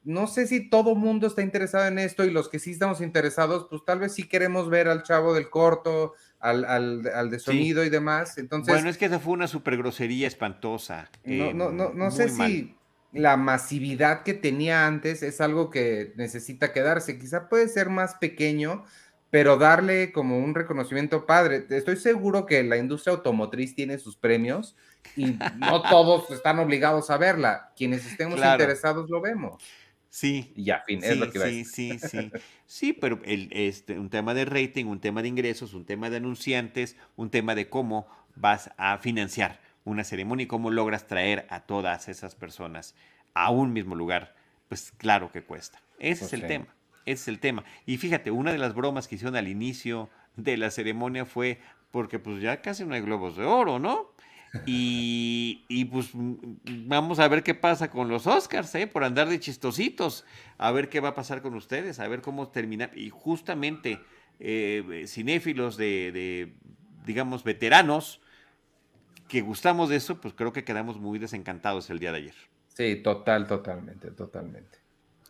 [0.03, 3.67] no sé si todo mundo está interesado en esto y los que sí estamos interesados,
[3.69, 7.45] pues tal vez sí queremos ver al chavo del corto, al, al, al de Sí.
[7.47, 8.39] sonido y demás.
[8.39, 11.11] Entonces, bueno, es que esa fue una super grosería espantosa.
[11.25, 12.51] no, eh, no, no, no sé mal.
[12.51, 12.75] si
[13.15, 17.19] la masividad que tenía antes es algo que necesita quedarse.
[17.19, 18.85] Quizá puede ser más pequeño,
[19.31, 21.67] pero darle como un reconocimiento padre.
[21.71, 24.77] Estoy seguro que la industria automotriz tiene sus premios
[25.17, 25.27] y
[25.59, 27.73] no todos están obligados a verla.
[27.77, 28.53] Quienes estemos Claro.
[28.53, 29.63] interesados lo vemos.
[30.11, 32.31] Sí, Y ya, fin, es Sí, lo que sí, sí, sí.
[32.67, 36.19] Sí, pero el, este, un tema de rating, un tema de ingresos, un tema de
[36.19, 41.61] anunciantes, un tema de cómo vas a financiar una ceremonia y cómo logras traer a
[41.61, 42.95] todas esas personas
[43.35, 44.35] a un mismo lugar,
[44.69, 45.81] pues claro que cuesta.
[45.99, 46.47] Ese Pues es el sí.
[46.47, 46.67] tema,
[47.05, 47.65] ese es el tema.
[47.87, 52.19] Y fíjate, una de las bromas que hicieron al inicio de la ceremonia fue porque
[52.19, 54.13] pues ya casi no hay globos de oro, ¿no?
[54.67, 58.87] Y, y, pues vamos a ver qué pasa con los Oscars, ¿eh?
[58.87, 60.25] Por andar de chistositos,
[60.59, 62.97] a ver qué va a pasar con ustedes, a ver cómo terminar.
[62.97, 63.99] Y justamente
[64.39, 66.55] eh, cinéfilos de, de,
[67.05, 68.21] digamos, veteranos
[69.29, 72.35] que gustamos de eso, pues creo que quedamos muy desencantados el día de ayer.
[72.69, 74.79] Sí, total, totalmente, totalmente.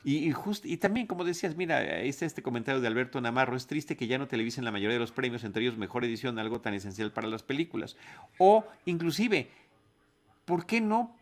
[0.02, 3.66] Y, y, just- y también, como decías, mira, está este comentario de Alberto Namarro, es
[3.66, 6.60] triste que ya no televisen la mayoría de los premios, entre ellos mejor edición, algo
[6.60, 7.96] tan esencial para las películas.
[8.38, 9.48] O inclusive,
[10.44, 11.16] ¿por qué no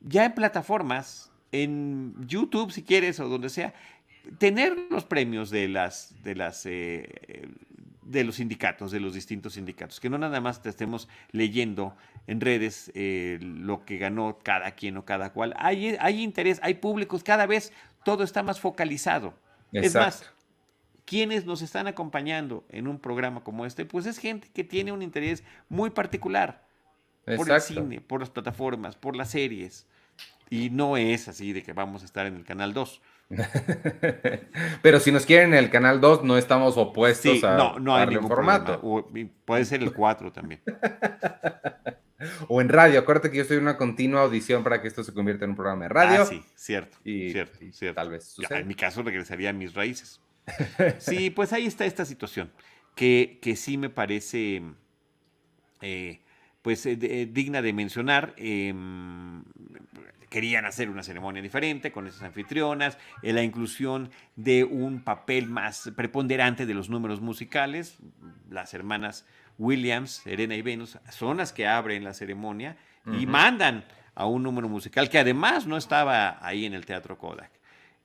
[0.00, 3.74] ya en plataformas, en YouTube si quieres o donde sea,
[4.38, 7.48] tener los premios de las de las eh,
[8.12, 11.96] de los sindicatos, de los distintos sindicatos, que no nada más te estemos leyendo
[12.26, 15.54] en redes eh, lo que ganó cada quien o cada cual.
[15.56, 17.72] Hay, hay interés, hay públicos, cada vez
[18.04, 19.34] todo está más focalizado.
[19.72, 20.30] Es más,
[21.04, 25.02] quienes nos están acompañando en un programa como este, pues es gente que tiene un
[25.02, 26.64] interés muy particular
[27.36, 29.86] por el cine, por las plataformas, por las series.
[30.50, 33.00] Y no es así de que vamos a estar en el canal 2.
[34.82, 37.94] Pero si nos quieren en el canal 2, no estamos opuestos Sí, a no, no
[37.94, 38.78] hay darle ningún formato.
[38.82, 39.08] O-
[39.44, 40.60] puede ser el 4 también.
[42.46, 43.00] O en radio.
[43.00, 45.56] Acuérdate que yo estoy en una continua audición para que esto se convierta en un
[45.56, 46.22] programa de radio.
[46.22, 47.96] Ah, sí, cierto, y- cierto, y cierto.
[47.96, 50.20] tal vez Ya, en mi caso regresaría a mis raíces.
[50.98, 52.52] Sí, pues ahí está esta situación,
[52.94, 54.62] que, que sí me parece
[55.80, 56.20] eh,
[56.62, 58.34] pues eh, de- digna de mencionar.
[58.36, 59.42] em,
[60.30, 65.92] querían hacer una ceremonia diferente con esas anfitrionas, eh, la inclusión de un papel más
[65.94, 67.98] preponderante de los números musicales.
[68.48, 69.26] Las hermanas
[69.58, 72.78] Williams, Serena y Venus, son las que abren la ceremonia
[73.20, 77.50] y mandan a un número musical que además no estaba ahí en el Teatro Kodak,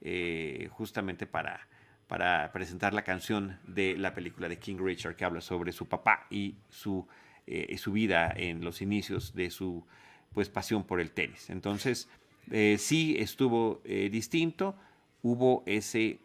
[0.01, 1.65] eh, justamente para,
[2.07, 6.25] para presentar la canción de la película de King Richard que habla sobre su papá
[6.29, 7.07] y su,
[7.47, 9.85] eh, y su vida en los inicios de su
[10.33, 11.49] pues, pasión por el tenis.
[11.49, 12.07] Entonces,
[12.51, 14.75] eh, sí estuvo eh, distinto,
[15.21, 16.19] hubo ese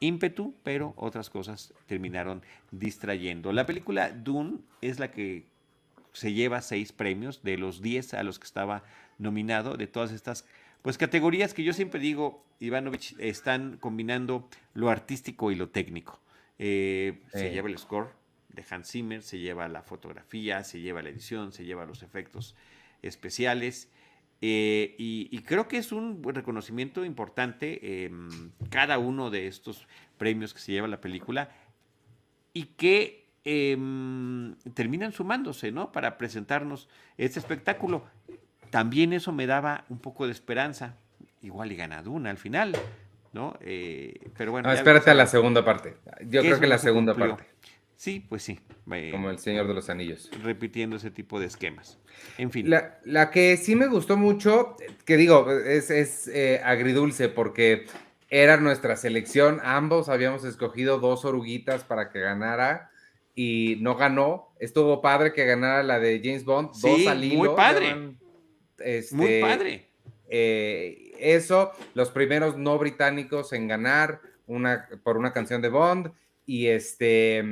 [0.00, 3.52] ímpetu, pero otras cosas terminaron distrayendo.
[3.52, 5.46] La película Dune es la que
[6.12, 8.84] se lleva seis premios de los 10 a los que estaba
[9.18, 10.44] nominado, de todas estas
[10.82, 16.20] pues categorías que yo siempre digo, Ivanovich, están combinando lo artístico y lo técnico.
[16.58, 18.10] Eh, Se lleva el score
[18.54, 22.54] de Hans Zimmer, se lleva la fotografía, se lleva la edición, se lleva los efectos
[23.02, 23.90] especiales.
[24.40, 28.10] eh, y, y creo que es un reconocimiento importante eh,
[28.70, 29.86] cada uno de estos
[30.18, 31.50] premios que se lleva la película
[32.52, 35.92] y que em, terminan sumándose, ¿no?
[35.92, 36.88] Para presentarnos
[37.18, 38.04] este espectáculo.
[38.70, 40.96] También eso me daba un poco de esperanza.
[41.42, 42.74] Igual y gana Duna al final,
[43.32, 43.56] ¿no?
[43.60, 44.68] Eh, pero bueno.
[44.68, 45.96] No, espérate a la segunda parte.
[46.26, 47.36] Yo creo que la segunda cumplió.
[47.36, 47.50] parte.
[47.96, 48.60] Sí, pues sí.
[48.92, 50.30] eh, Como el Señor de los Anillos.
[50.42, 51.98] repitiendo ese tipo de esquemas.
[52.38, 52.68] En fin.
[52.68, 57.86] La, la que sí me gustó mucho, que digo, es, es eh, agridulce porque
[58.28, 59.60] era nuestra selección.
[59.62, 62.90] Ambos habíamos escogido dos oruguitas para que ganara
[63.34, 64.52] y no ganó.
[64.58, 66.74] Estuvo padre que ganara la de James Bond.
[66.74, 67.86] Sí, dos al muy padre.
[67.86, 68.18] llevan,
[68.78, 69.88] este, Muy padre.
[70.28, 76.12] eh, eso, los primeros no británicos en ganar una, por una canción de Bond
[76.44, 77.42] y este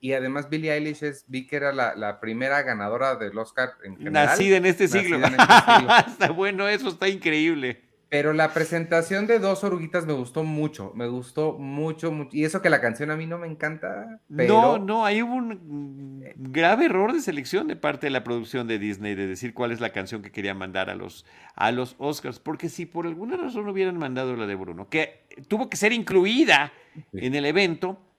[0.00, 4.26] y además Billie Eilish es, vi que era la, primera ganadora del Oscar en general.
[4.26, 5.16] Nacida en este siglo.
[5.16, 5.90] En este siglo.
[6.06, 7.82] está bueno, eso está increíble.
[8.08, 12.30] Pero la presentación de dos oruguitas me gustó mucho, me gustó mucho, mucho.
[12.32, 14.20] Y eso que la canción a mí no me encanta.
[14.28, 19.14] No, no, hay un grave error de selección de parte de la producción de Disney
[19.14, 22.40] de decir cuál es la canción que quería mandar a los, a los Oscars.
[22.40, 26.72] Porque si por alguna razón hubieran mandado la de Bruno, que tuvo que ser incluida
[27.12, 28.09] en el evento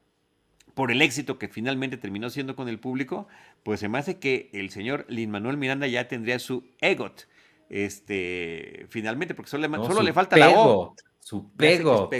[0.73, 3.27] por el éxito que finalmente terminó siendo con el público,
[3.63, 7.27] pues se me hace que el señor Lin Manuel Miranda ya tendría su EGOT
[7.71, 10.93] este, finalmente, porque solo, le, solo le falta la O.
[11.19, 12.12] Su pegot.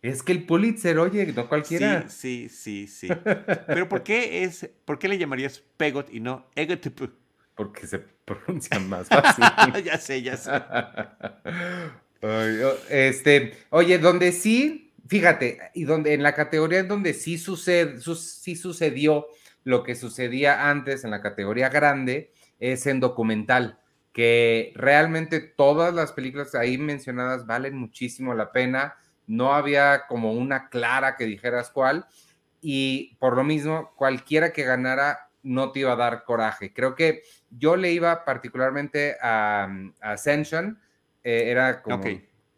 [0.00, 2.08] Es que el Pulitzer, oye, no cualquiera.
[2.08, 3.08] Sí, sí, sí, sí.
[3.66, 6.86] Pero ¿por qué es, por qué le llamarías pegot y no egot?
[7.54, 9.44] Porque se pronuncia más fácil.
[9.84, 10.52] ya sé, ya sé.
[12.88, 18.56] este, oye, donde sí, fíjate, y donde en la categoría en donde sí sucede, sí
[18.56, 19.26] sucedió
[19.64, 23.78] lo que sucedía antes en la categoría grande, es en documental
[24.12, 28.96] que realmente todas las películas ahí mencionadas valen muchísimo la pena.
[29.26, 32.06] No había como una clara que dijeras cuál.
[32.60, 36.72] Y por lo mismo, cualquiera que ganara no te iba a dar coraje.
[36.72, 39.68] Creo que yo le iba particularmente a,
[40.00, 40.80] Ascension,
[41.22, 42.02] eh, era como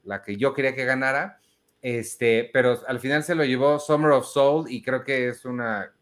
[0.05, 1.41] la que yo quería que ganara,
[1.83, 5.93] este, pero al final se lo llevó Summer of Soul y creo que es una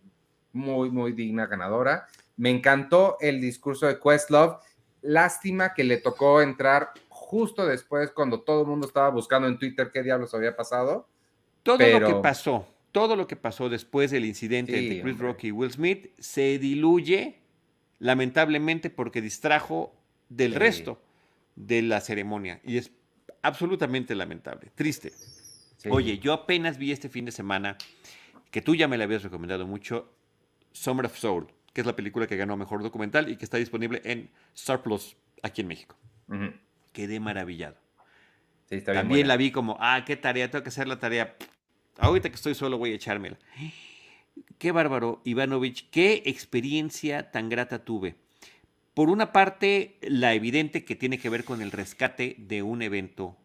[0.53, 2.07] muy, muy digna ganadora.
[2.37, 4.59] Me encantó el discurso de Questlove
[5.03, 9.91] Lástima que le tocó entrar justo después cuando todo el mundo estaba buscando en Twitter
[9.93, 11.09] qué diablos había pasado.
[11.63, 15.53] Todo lo que pasó, todo lo que pasó después del incidente entre Chris Rock y
[15.53, 17.39] Will Smith se diluye
[18.01, 19.95] lamentablemente porque distrajo
[20.29, 21.01] del resto
[21.55, 22.91] de la ceremonia y es
[23.43, 25.13] absolutamente lamentable, triste.
[25.91, 27.77] Oye, yo apenas vi este fin de semana
[28.51, 30.13] que tú ya me la habías recomendado mucho,
[30.73, 34.01] Summer of Soul que es la película que ganó Mejor Documental y que está disponible
[34.05, 35.97] en Star Plus aquí en México.
[36.93, 37.77] Quedé maravillado.
[38.85, 41.37] También la vi como, ah, qué tarea, tengo que hacer la tarea.
[41.99, 43.39] Ahorita que estoy solo voy a echármela.
[44.59, 48.17] Qué bárbaro, Ivanovich, qué experiencia tan grata tuve.
[48.95, 53.37] Por una parte, la evidente que tiene que ver con el rescate de un evento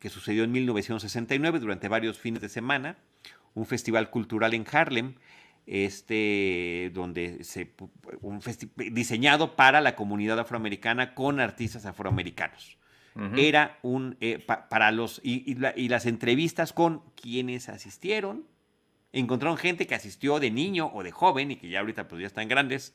[0.00, 2.96] que sucedió en 1969 durante varios fines de semana,
[3.54, 5.14] un festival cultural en Harlem,
[5.66, 7.74] este, donde se,
[8.22, 8.40] un
[8.90, 12.76] diseñado para la comunidad afroamericana con artistas afroamericanos.
[13.36, 15.54] Era un, eh, para los, y,
[15.88, 18.46] las entrevistas con quienes asistieron,
[19.12, 22.26] encontraron gente que asistió de niño o de joven y que ya ahorita pues ya
[22.28, 22.94] están grandes,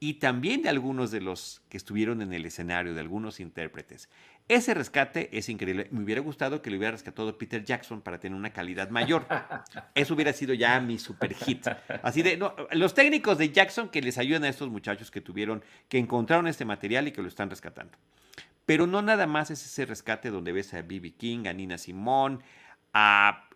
[0.00, 4.08] y también de algunos de los que estuvieron en el escenario, de algunos intérpretes.
[4.48, 5.88] Ese rescate es increíble.
[5.90, 9.26] Me hubiera gustado que lo hubiera rescatado Peter Jackson para tener una calidad mayor.
[9.94, 11.66] Eso hubiera sido ya mi super hit.
[12.02, 15.62] Así de, no, los técnicos de Jackson que les ayudan a estos muchachos que tuvieron,
[15.88, 17.98] que encontraron este material y que lo están rescatando.
[18.64, 21.12] Pero no nada más es ese rescate donde ves a B.B.
[21.12, 22.38] King, a Nina Simone,
[22.94, 23.48] a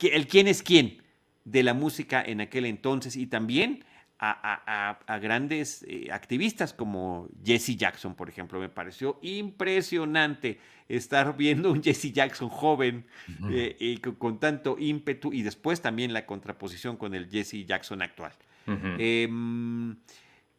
[0.00, 1.02] el quién es quién
[1.44, 3.84] de la música en aquel entonces y también
[4.22, 8.60] a, grandes eh, activistas como Jesse Jackson, por ejemplo.
[8.60, 13.06] Me pareció impresionante estar viendo un Jesse Jackson joven
[13.50, 18.32] eh, y con, tanto ímpetu y después también la contraposición con el Jesse Jackson actual.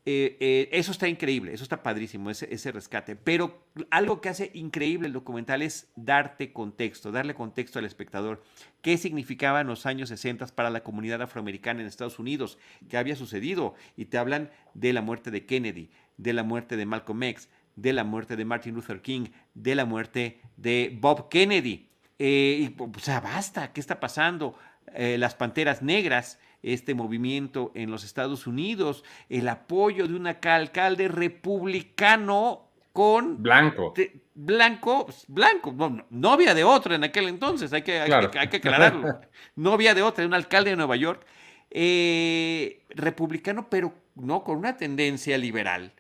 [0.03, 3.15] Eh, eh, eso está increíble, eso está padrísimo, ese, rescate.
[3.15, 8.43] Pero algo que hace increíble el documental es darte contexto, darle contexto al espectador.
[8.81, 12.57] ¿Qué significaban los años 60 para la comunidad afroamericana en Estados Unidos?
[12.89, 13.75] ¿Qué había sucedido?
[13.95, 17.93] Y te hablan de la muerte de Kennedy, de la muerte de Malcolm X, de
[17.93, 21.89] la muerte de Martin Luther King, de la muerte de Bob Kennedy.
[22.17, 24.57] Eh, o sea, basta, ¿qué está pasando?
[24.93, 32.69] las panteras negras este movimiento en los Estados Unidos, el apoyo de un alcalde republicano
[32.93, 33.41] con...
[33.41, 33.93] Blanco.
[34.36, 39.21] blanco, blanco, no, había de otro en aquel entonces, hay que, hay, que aclararlo.
[39.56, 41.26] No había de otra, un alcalde de Nueva York,
[41.69, 45.94] eh, republicano, pero no con una tendencia liberal,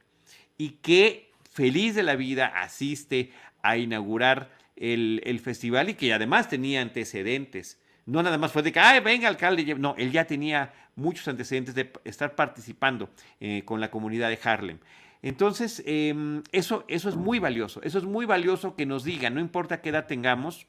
[0.57, 3.31] y que feliz de la vida asiste
[3.63, 7.80] a inaugurar el, el festival y que además tenía antecedentes
[8.11, 9.63] no nada más fue de que, ay, venga, alcalde.
[9.75, 13.09] No, él ya tenía muchos antecedentes de estar participando
[13.39, 14.79] eh, con la comunidad de Harlem.
[15.21, 17.81] Entonces, em, eso, eso es muy valioso.
[17.83, 20.67] Eso es muy valioso que nos digan, no importa qué edad tengamos,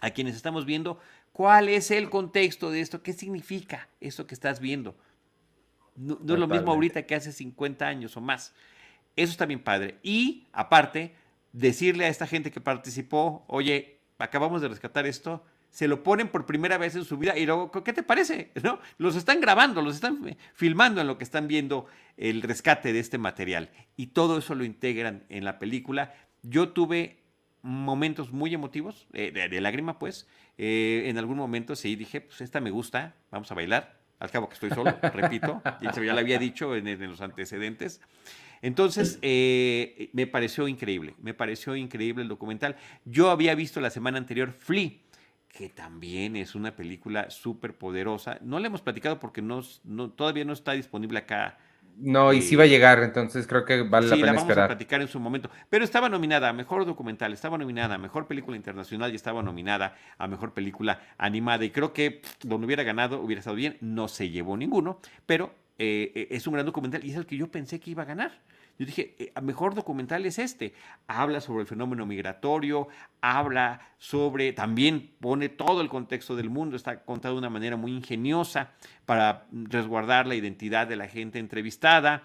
[0.00, 0.98] a quienes estamos viendo,
[1.32, 4.96] cuál es el contexto de esto, qué significa esto que estás viendo.
[5.96, 8.54] No, no es lo mismo ahorita que hace 50 años o más.
[9.16, 9.98] Eso está bien padre.
[10.02, 11.14] Y aparte,
[11.52, 15.44] decirle a esta gente que participó, oye, acabamos de rescatar esto,
[15.74, 18.52] se lo ponen por primera vez en su vida y luego, ¿qué te parece?
[18.62, 18.78] ¿No?
[18.96, 23.18] Los están grabando, los están filmando en lo que están viendo el rescate de este
[23.18, 26.14] material y todo eso lo integran en la película.
[26.44, 27.24] Yo tuve
[27.62, 32.60] momentos muy emotivos, eh, de, lágrima pues, eh, en algún momento sí dije, pues esta
[32.60, 36.76] me gusta, vamos a bailar, al cabo que estoy solo, repito, ya lo había dicho
[36.76, 38.00] en, en los antecedentes.
[38.62, 42.76] Entonces, eh, me pareció increíble, me pareció increíble el documental.
[43.04, 44.92] Yo había visto la semana anterior Flea,
[45.54, 48.38] que también es una película súper poderosa.
[48.42, 49.62] No la hemos platicado porque no,
[50.10, 51.58] todavía no está disponible acá
[51.96, 54.66] no, y sí va a llegar, entonces creo que vale la pena la vamos a
[54.66, 55.48] platicar en su momento.
[55.70, 59.94] Pero estaba nominada a Mejor Documental, estaba nominada a Mejor Película Internacional y estaba nominada
[60.18, 61.64] a Mejor Película Animada.
[61.64, 63.76] Y creo que donde hubiera ganado hubiera estado bien.
[63.80, 67.36] No se llevó ninguno, pero eh, eh, es un gran documental y es el que
[67.36, 68.32] yo pensé que iba a ganar.
[68.78, 70.74] Yo dije, eh, mejor documental es este.
[71.06, 72.88] Habla sobre el fenómeno migratorio,
[73.20, 77.92] habla sobre, también pone todo el contexto del mundo, está contado de una manera muy
[77.92, 78.72] ingeniosa
[79.06, 82.24] para resguardar la identidad de la gente entrevistada.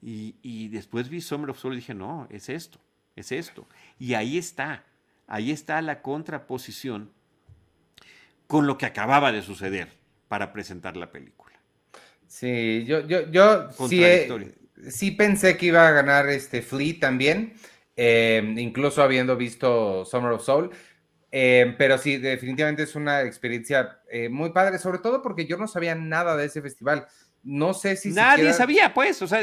[0.00, 2.78] Y, después vi Summer of Soul y dije, no, es esto,
[3.16, 3.66] es esto.
[3.98, 4.84] Y ahí está,
[5.26, 7.10] ahí está la contraposición
[8.46, 9.92] con lo que acababa de suceder
[10.28, 11.56] para presentar la película.
[12.26, 14.02] Sí, yo, yo, yo sí,
[14.90, 17.54] sí pensé que iba a ganar este Flea también,
[17.96, 20.70] eh, incluso habiendo visto Summer of Soul.
[21.30, 25.68] Eh, pero sí, definitivamente es una experiencia eh, muy padre, sobre todo porque yo no
[25.68, 27.06] sabía nada de ese festival.
[27.42, 28.10] No sé si...
[28.10, 29.40] Nadie sabía, pues, o sea,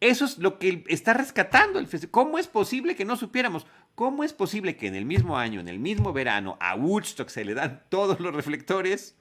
[0.00, 2.10] eso es lo que está rescatando el festival.
[2.10, 3.66] ¿Cómo es posible que no supiéramos?
[3.94, 7.44] ¿Cómo es posible que en el mismo año, en el mismo verano, a Woodstock se
[7.44, 9.19] le dan todos los reflectores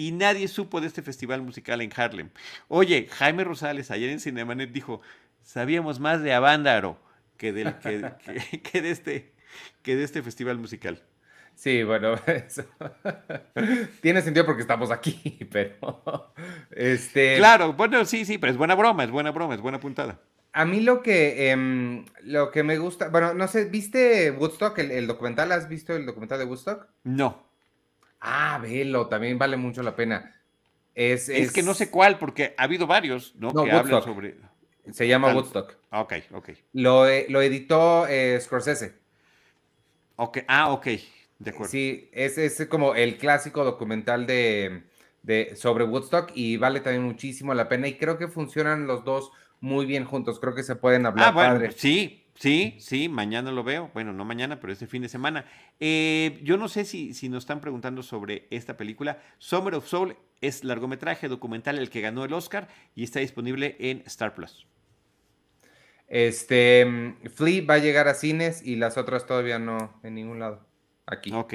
[0.00, 2.30] y nadie supo de este festival musical en Harlem.
[2.68, 5.02] Oye, Jaime Rosales ayer en Cinemanet dijo,
[5.42, 6.98] sabíamos más de Avándaro
[7.36, 7.98] que, del, que,
[8.80, 9.32] de este,
[9.82, 11.02] que de este festival musical.
[11.54, 12.64] Sí, bueno, eso
[14.00, 16.32] tiene sentido porque estamos aquí, pero
[16.70, 17.36] este.
[17.36, 20.18] Claro, bueno, sí, sí, pero es buena broma, es buena broma, es buena puntada.
[20.54, 24.92] A mí lo que, em, lo que me gusta, bueno, no sé, ¿viste Woodstock, el,
[24.92, 25.52] el, documental?
[25.52, 26.86] ¿Has visto el documental de Woodstock?
[27.04, 27.49] No.
[28.20, 30.36] Ah, velo, también vale mucho la pena.
[30.94, 31.52] Es, es...
[31.52, 33.52] que no sé cuál, porque ha habido varios, ¿no?
[33.52, 34.36] que hablan sobre.
[34.92, 35.76] Se llama Woodstock.
[35.92, 36.50] Ok, ok.
[36.72, 38.98] Lo, lo editó eh, Scorsese.
[40.16, 40.86] Ok, ah, ok,
[41.38, 41.70] de acuerdo.
[41.70, 44.82] Sí, es, es como el clásico documental de,
[45.22, 49.30] de, sobre Woodstock y vale también muchísimo la pena y creo que funcionan los dos
[49.60, 50.40] muy bien juntos.
[50.40, 53.90] Creo que se pueden hablar ah, bueno, Sí, Sí, sí, mañana lo veo.
[53.92, 55.44] Bueno, no mañana, pero este fin de semana.
[55.78, 59.18] Eh, yo no sé si, si nos están preguntando sobre esta película.
[59.36, 64.02] Summer of Soul es largometraje documental el que ganó el Oscar y está disponible en
[64.06, 64.66] Star Plus.
[66.08, 70.38] Este, mm, Flea va a llegar a cines y las otras todavía no en ningún
[70.38, 70.66] lado.
[71.04, 71.30] Aquí.
[71.34, 71.54] Ok,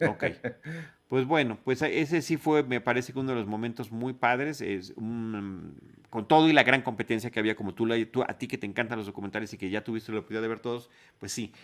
[0.00, 0.24] ok.
[1.12, 4.62] Pues bueno, pues ese sí fue, me parece que uno de los momentos muy padres,
[4.62, 4.94] es
[6.12, 8.66] con todo y la gran competencia que había, como tú, tú, a ti que te
[8.66, 11.54] encantan los documentales y que ya tuviste la oportunidad de ver todos, pues sí,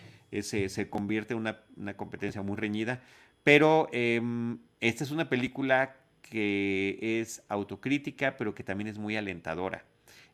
[0.41, 2.99] se convierte en una, competencia muy reñida.
[3.43, 9.85] Pero em, esta es una película que es autocrítica, pero que también es muy alentadora.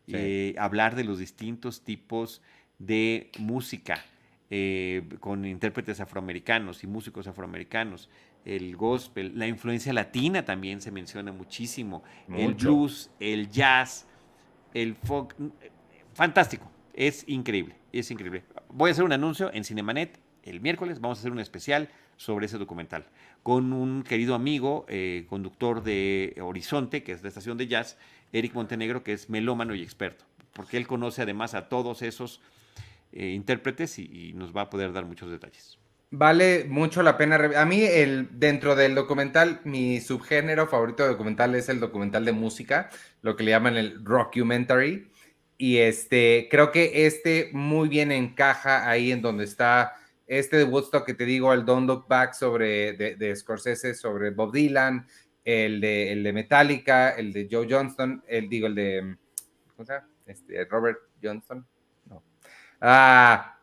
[0.07, 2.41] Eh, hablar de los distintos tipos
[2.79, 4.01] de música.
[4.49, 8.09] Eh, con intérpretes afroamericanos y músicos afroamericanos,
[8.45, 14.07] el gospel, la influencia latina también se menciona muchísimo, el blues, el jazz,
[14.73, 15.35] el folk,
[16.13, 18.43] fantástico, es increíble, es increíble.
[18.69, 22.45] Voy a hacer un anuncio en Cinemanet el miércoles, vamos a hacer un especial sobre
[22.45, 23.07] ese documental
[23.41, 27.97] con un querido amigo, eh, conductor de Horizonte, que es la estación de jazz,
[28.31, 32.41] Eric Montenegro, que es melómano y experto, porque él conoce además a todos esos
[33.11, 35.77] eh, intérpretes y nos va a poder dar muchos detalles.
[36.17, 37.35] Vale mucho la pena.
[37.57, 42.31] A mí, el, dentro del documental, mi subgénero favorito de documental es el documental de
[42.31, 42.89] música,
[43.21, 45.11] lo que le llaman el rockumentary.
[45.57, 51.05] Y este, creo que este muy bien encaja ahí en donde está este de Woodstock
[51.05, 55.05] que te digo, el Don't Look Back sobre, de, Scorsese sobre Bob Dylan,
[55.43, 59.17] el de, el de Metallica, el de Joe Johnston, el digo, el de,
[59.75, 60.07] ¿cómo se llama?
[60.25, 61.67] Este, Robert Johnston.
[62.05, 62.23] No.
[62.79, 63.54] Ah,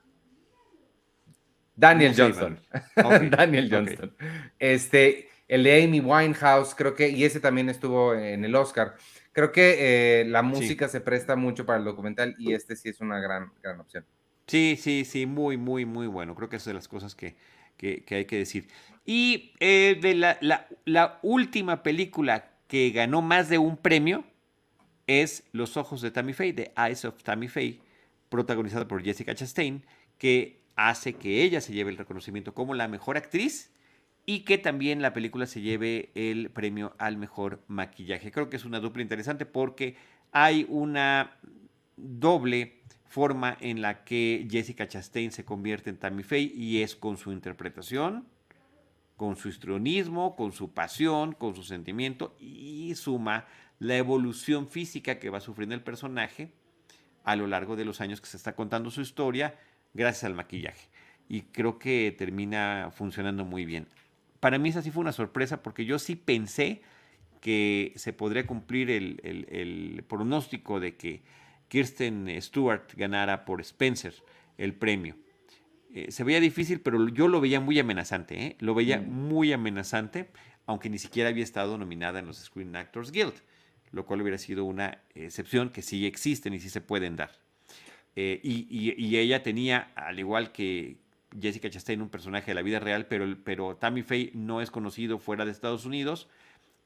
[1.83, 2.61] Daniel Johnston.
[3.31, 4.15] Daniel Johnston.
[4.61, 8.95] Este, el de Amy Winehouse, creo que, y ese también estuvo en el Oscar.
[9.33, 13.01] Creo que eh, la música se presta mucho para el documental y este sí es
[13.01, 14.07] una gran, gran opción.
[14.47, 16.37] Sí, sí, sí, muy, muy, muy bueno.
[16.37, 17.35] Creo que es de las cosas que,
[17.81, 18.69] hay que decir.
[19.05, 20.39] Y eh, de la,
[20.85, 24.23] la, última película que ganó más de un premio
[25.09, 27.81] es Los Ojos de Tammy Faye, The Eyes of Tammy Faye,
[28.29, 29.85] protagonizada por Jessica Chastain,
[30.17, 33.73] que hace que ella se lleve el reconocimiento como la mejor actriz
[34.25, 38.31] y que también la película se lleve el premio al mejor maquillaje.
[38.31, 39.97] Creo que es una dupla interesante porque
[40.31, 41.39] hay una
[41.97, 47.17] doble forma en la que Jessica Chastain se convierte en Tammy Faye y es con
[47.17, 48.27] su interpretación,
[49.17, 53.47] con su histrionismo, con su pasión, con su sentimiento y suma
[53.79, 56.53] la evolución física que va sufriendo el personaje
[57.25, 59.59] a lo largo de los años que se está contando su historia
[59.95, 60.89] gracias al maquillaje.
[61.29, 63.89] Y creo que termina funcionando muy bien.
[64.41, 66.83] Para mí esa sí fue una sorpresa porque yo sí pensé
[67.41, 71.23] que se podría cumplir el, pronóstico de que
[71.69, 74.15] Kirsten Stewart ganara por Spencer
[74.59, 75.17] el premio.
[75.95, 78.57] Eh, se veía difícil, pero yo lo veía muy amenazante, ¿eh?
[78.61, 79.11] lo veía mm.
[79.11, 80.31] muy amenazante,
[80.67, 83.35] aunque ni siquiera había estado nominada en los Screen Actors Guild
[83.93, 87.31] lo cual hubiera sido una excepción que sí existen y sí se pueden dar.
[88.15, 90.97] Eh, y, ella tenía, al igual que
[91.41, 95.19] Jessica Chastain, un personaje de la vida real, pero, pero Tammy Faye no es conocido
[95.19, 96.29] fuera de Estados Unidos,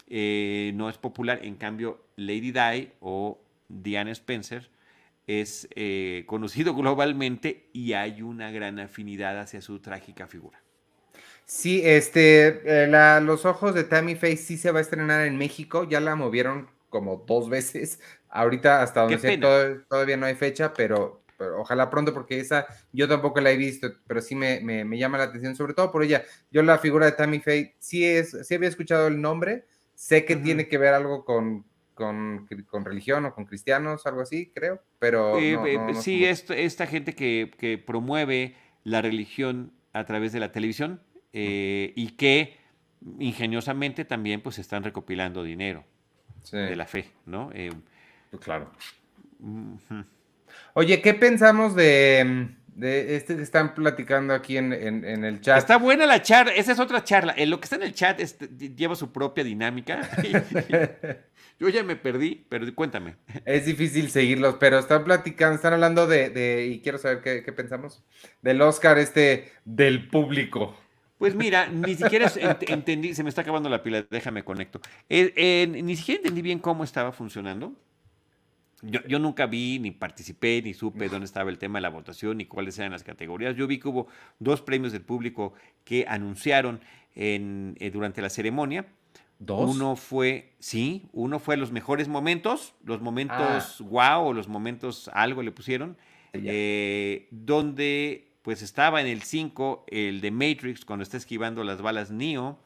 [0.09, 1.41] eh, no es popular.
[1.43, 4.71] En cambio, Lady Di o Diana Spencer
[5.27, 10.61] es eh, conocido globalmente y hay una gran afinidad hacia su trágica figura.
[11.45, 12.89] Sí, este,
[13.23, 16.69] Los Ojos de Tammy Faye sí se va a estrenar en México, ya la movieron
[16.97, 18.01] como dos veces.
[18.31, 21.23] Ahorita hasta donde sé, todavía no hay fecha, pero,
[21.59, 25.55] ojalá pronto porque esa yo tampoco la he visto, pero sí me, llama la atención,
[25.55, 26.25] sobre todo por ella.
[26.51, 30.37] Yo la figura de Tammy Faye sí, es, sí había escuchado el nombre, sé que
[30.37, 32.47] tiene que ver algo con, con,
[32.85, 35.37] religión o con cristianos, algo así, creo, pero...
[36.01, 42.57] sí, esta gente que, promueve la religión a través de la televisión eh, y que
[43.19, 45.85] ingeniosamente también pues están recopilando dinero
[46.51, 47.51] de la fe, ¿no?
[47.55, 47.71] Eh,
[48.31, 48.71] pues claro.
[50.75, 52.49] Oye, ¿qué pensamos de,
[52.81, 55.59] este que están platicando aquí en, el chat?
[55.59, 57.35] Está buena la charla, esa es otra charla.
[57.37, 58.21] En lo que está en el chat
[58.77, 60.09] lleva su propia dinámica.
[61.59, 63.17] Yo ya me perdí, pero cuéntame.
[63.47, 68.05] Es difícil seguirlos, pero están platicando, están hablando de, y quiero saber qué, qué pensamos,
[68.43, 70.77] del Oscar este del público.
[71.19, 74.81] Pues mira, ni siquiera entendí, se me está acabando la pila, déjame conecto.
[75.09, 77.73] Eh, eh, ni siquiera entendí bien cómo estaba funcionando.
[78.83, 82.45] Yo, nunca vi, ni participé, ni supe dónde estaba el tema de la votación, ni
[82.45, 83.57] cuáles eran las categorías.
[83.57, 84.07] Yo vi que hubo
[84.39, 85.55] dos premios del público
[85.85, 86.81] que anunciaron
[87.15, 88.87] en, eh, durante la ceremonia.
[89.39, 89.75] ¿Dos?
[89.75, 94.19] Uno fue, sí, uno fue los mejores momentos, los momentos wow ah.
[94.19, 95.97] o los momentos algo le pusieron,
[97.31, 102.57] donde pues estaba en el 5 el de Matrix cuando está esquivando las balas Neo.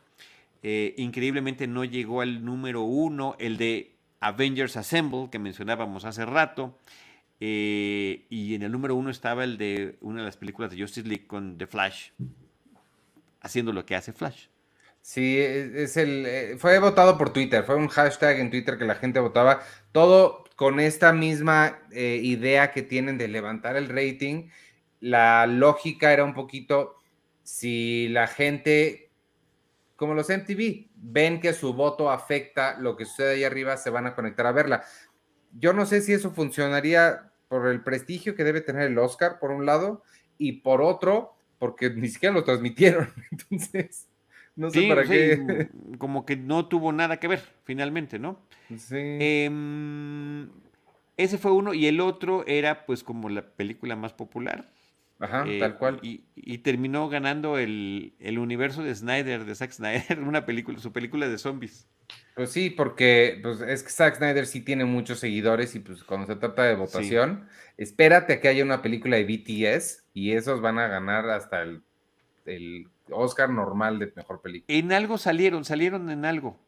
[0.63, 6.77] Eh, increíblemente no llegó al número 1 el de Avengers Assemble que mencionábamos hace rato.
[7.41, 11.09] Eh, y en el número 1 estaba el de una de las películas de Justice
[11.09, 12.11] League con The Flash,
[13.41, 14.49] haciendo lo que hace Flash.
[15.01, 18.97] Sí, es el, eh, fue votado por Twitter, fue un hashtag en Twitter que la
[18.97, 19.63] gente votaba,
[19.93, 24.51] todo con esta misma idea que tienen de levantar el rating
[25.01, 26.97] la lógica era un poquito,
[27.43, 29.11] si la gente,
[29.97, 34.07] como los MTV, ven que su voto afecta lo que sucede ahí arriba, se van
[34.07, 34.85] a conectar a verla.
[35.59, 39.51] Yo no sé si eso funcionaría por el prestigio que debe tener el Oscar, por
[39.51, 40.03] un lado,
[40.39, 43.13] y por otro, porque ni siquiera lo transmitieron.
[43.31, 44.09] Entonces,
[44.55, 45.69] no sé para qué.
[45.99, 48.39] Como que no tuvo nada que ver, finalmente, ¿no?
[48.77, 48.97] Sí.
[48.97, 50.49] Em,
[51.17, 54.71] ese fue uno, y el otro era, pues, como la película más popular,
[55.21, 56.01] Ajá, eh, tal cual.
[56.03, 61.39] Y, terminó ganando el, universo de Snyder, de Zack Snyder, una película, su película de
[61.39, 61.87] zombies.
[62.35, 66.27] Pues sí, porque pues, es que Zack Snyder sí tiene muchos seguidores y pues cuando
[66.27, 67.47] se trata de votación,
[67.77, 71.83] espérate a que haya una película de BTS y esos van a ganar hasta el,
[73.11, 74.77] Oscar normal de mejor película.
[74.77, 76.59] En algo salieron, salieron en algo.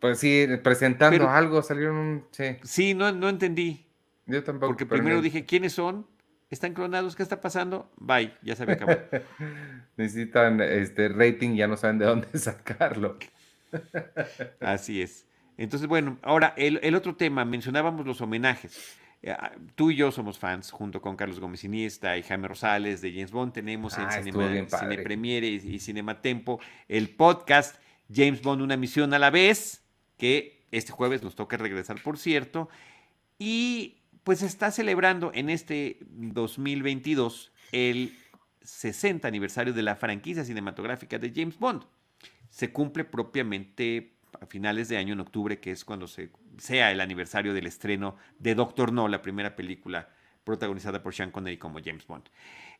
[0.00, 3.86] Pues sí, presentando algo, salieron Sí, sí no, no entendí.
[4.26, 4.72] Yo tampoco.
[4.72, 6.06] Porque primero dije, ¿quiénes son?
[6.50, 7.90] Están clonados, ¿qué está pasando?
[7.96, 9.02] Bye, ya se había acabado.
[9.96, 13.18] Necesitan este rating, ya no saben de dónde sacarlo.
[14.60, 15.26] Así es.
[15.56, 18.96] Entonces, bueno, ahora el, otro tema, mencionábamos los homenajes.
[19.22, 23.00] Eh, ah, tú y yo somos fans, junto con Carlos Gómez Iniesta y Jaime Rosales
[23.00, 23.52] de James Bond.
[23.52, 27.76] Tenemos en ah, Cine Premiere y, y Cinema Tempo el podcast
[28.12, 29.82] James Bond, una misión a la vez,
[30.16, 32.68] que este jueves nos toca regresar, por cierto.
[33.38, 38.12] Y pues está celebrando en este 2022 el
[38.60, 41.84] 60 aniversario de la franquicia cinematográfica de James Bond.
[42.50, 47.00] Se cumple propiamente a finales de año, en octubre, que es cuando se, sea el
[47.00, 50.08] aniversario del estreno de Doctor No, la primera película
[50.42, 52.24] protagonizada por Sean Connery como James Bond.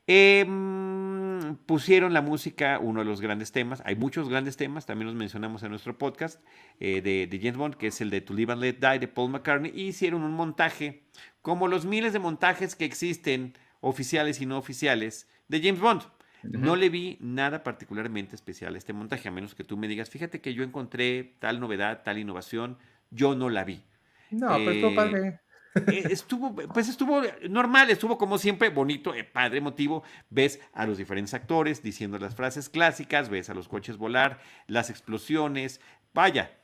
[0.09, 5.16] Em, pusieron la música, uno de los grandes temas, hay muchos grandes temas, también los
[5.16, 6.40] mencionamos en nuestro podcast
[6.78, 9.09] eh, de, de, James Bond, que es el de To Live and Let Die de
[9.09, 11.03] Paul McCartney, y hicieron un montaje,
[11.47, 16.03] como los miles de montajes que existen, oficiales y no oficiales, de James Bond.
[16.42, 20.11] No le vi nada particularmente especial a este montaje, a menos que tú me digas,
[20.11, 22.78] fíjate que yo encontré tal novedad, tal innovación,
[23.12, 23.84] yo no la vi.
[24.32, 25.40] No, pero estuvo padre.
[25.76, 30.03] Eh, estuvo, pues estuvo normal, estuvo como siempre bonito, eh, padre, emotivo.
[30.30, 34.90] Ves a los diferentes actores diciendo las frases clásicas, ves a los coches volar, las
[34.90, 35.80] explosiones,
[36.12, 36.59] vaya,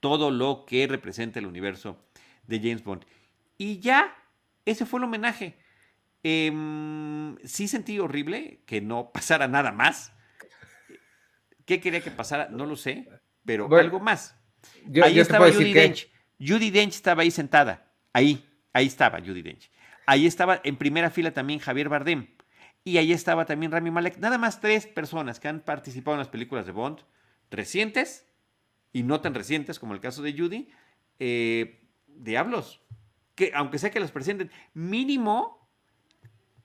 [0.00, 1.96] todo lo que representa el universo
[2.48, 3.04] de James Bond.
[3.58, 4.16] Y ya,
[4.64, 5.56] ese fue el homenaje.
[6.22, 10.12] Em, sí sentí horrible que no pasara nada más.
[11.64, 12.48] ¿Qué quería que pasara?
[12.48, 13.08] No lo sé,
[13.44, 14.36] pero algo más.
[15.02, 16.10] ahí estaba Judy Dench.
[16.38, 17.90] Judy Dench estaba ahí sentada.
[18.12, 19.70] Ahí, ahí estaba Judy Dench.
[20.06, 22.28] Ahí estaba en primera fila también Javier Bardem.
[22.84, 24.18] Y ahí estaba también Rami Malek.
[24.18, 27.00] Nada más tres personas que han participado en las películas de Bond,
[27.50, 28.26] recientes
[28.92, 30.70] y no tan recientes como el caso de Judy.
[31.18, 32.82] Eh, diablos.
[33.34, 35.64] Que aunque sea que las presenten, mínimo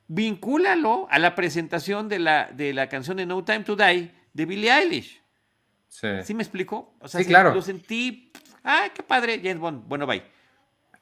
[0.07, 4.45] vincúlalo a la presentación de la, de la canción de No Time to Die de
[4.45, 5.21] Billie Eilish.
[5.87, 6.07] Sí.
[6.23, 6.95] ¿Sí me explico?
[6.99, 7.53] O sea, sí, claro.
[7.53, 8.31] lo sentí.
[8.63, 9.39] ¡Ay, qué padre!
[9.41, 9.87] James Bond.
[9.87, 10.23] Bueno, bye.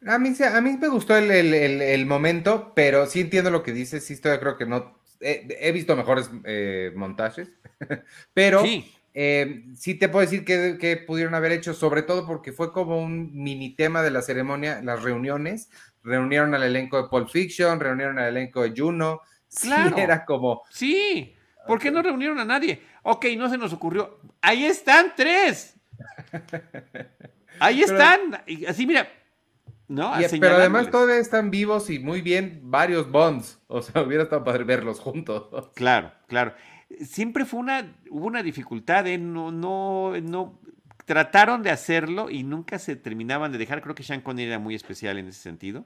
[0.06, 4.06] A mí, a mí me gustó el, momento, pero sí entiendo lo que dices.
[4.06, 5.00] Sí, estoy, creo que no.
[5.20, 7.50] He, visto mejores eh, montajes,
[8.36, 8.94] pero sí.
[9.20, 9.96] Eh, sí.
[9.96, 14.04] te puedo decir que, pudieron haber hecho, sobre todo porque fue como un mini tema
[14.04, 15.72] de la ceremonia, las reuniones.
[16.04, 19.22] Reunieron al elenco de Pulp Fiction, reunieron al elenco de Juno.
[19.60, 19.96] Claro.
[19.96, 20.62] Sí, era como.
[20.70, 21.36] Sí.
[21.66, 22.80] ¿Por qué no reunieron a nadie?
[23.02, 24.20] Ok, no se nos ocurrió.
[24.40, 25.76] Ahí están tres.
[27.60, 28.44] Ahí están.
[28.68, 29.10] Así, mira,
[29.88, 30.14] ¿no?
[30.40, 33.60] pero además todavía están vivos y muy bien varios Bonds.
[33.66, 35.72] O sea, hubiera estado padre verlos juntos.
[35.74, 36.54] Claro, claro.
[37.02, 39.18] Siempre fue una, hubo una dificultad, ¿eh?
[39.18, 40.60] No, no, no.
[41.06, 43.82] Trataron de hacerlo y nunca se terminaban de dejar.
[43.82, 45.86] Creo que Sean Connery era muy especial en ese sentido.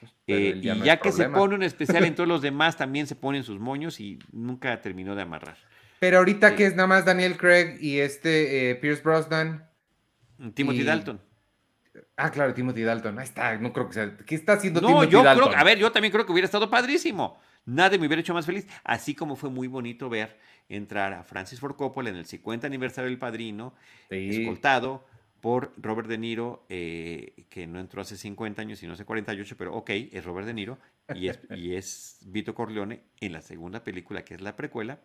[0.00, 3.16] Pues, eh, y ya que se pone un especial en todos los demás, también se
[3.16, 5.56] ponen sus moños y nunca terminó de amarrar.
[5.98, 9.68] Pero ahorita que es nada más Daniel Craig y este eh, Pierce Brosnan.
[10.54, 11.20] Timothy Dalton.
[12.16, 13.18] Ah, claro, Timothy Dalton.
[13.18, 14.16] Ahí está, no creo que sea.
[14.18, 15.48] ¿Qué está haciendo no, Timothy yo Dalton?
[15.48, 17.40] Creo, a ver, yo también creo que hubiera estado padrísimo.
[17.68, 18.66] Nadie me hubiera hecho más feliz.
[18.82, 20.38] Así como fue muy bonito ver
[20.70, 23.74] entrar a Francis Ford Coppola en el 50 aniversario del Padrino,
[24.08, 25.04] escoltado
[25.42, 29.74] por Robert De Niro, eh, que no entró hace 50 años, sino hace 48, pero
[29.74, 30.78] ok, es Robert De Niro
[31.14, 35.00] y es, y es Vito Corleone en la segunda película, que es la precuela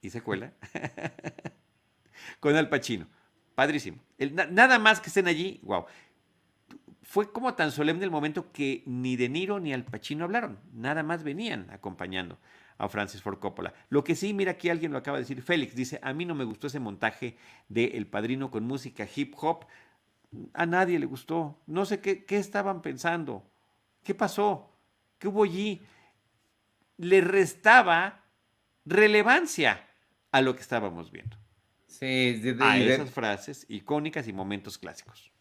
[0.00, 0.52] y secuela,
[2.40, 3.08] con Al Pacino.
[3.56, 3.98] Padrísimo.
[4.52, 5.84] nada más que estén allí, wow
[7.08, 11.02] fue como tan solemne el momento que ni De Niro ni Al Pacino hablaron, nada
[11.02, 12.38] más venían acompañando
[12.76, 13.72] a Francis Ford Coppola.
[13.88, 16.34] Lo que sí, mira aquí alguien lo acaba de decir, Félix dice, a mí no
[16.34, 17.38] me gustó ese montaje
[17.70, 19.64] de El Padrino con música hip hop,
[20.52, 23.42] a nadie le gustó, no sé qué, qué estaban pensando,
[24.04, 24.70] qué pasó,
[25.18, 25.80] qué hubo allí,
[26.98, 28.22] le restaba
[28.84, 29.82] relevancia
[30.30, 31.38] a lo que estábamos viendo.
[31.86, 35.32] Sí, a esas frases icónicas y momentos clásicos.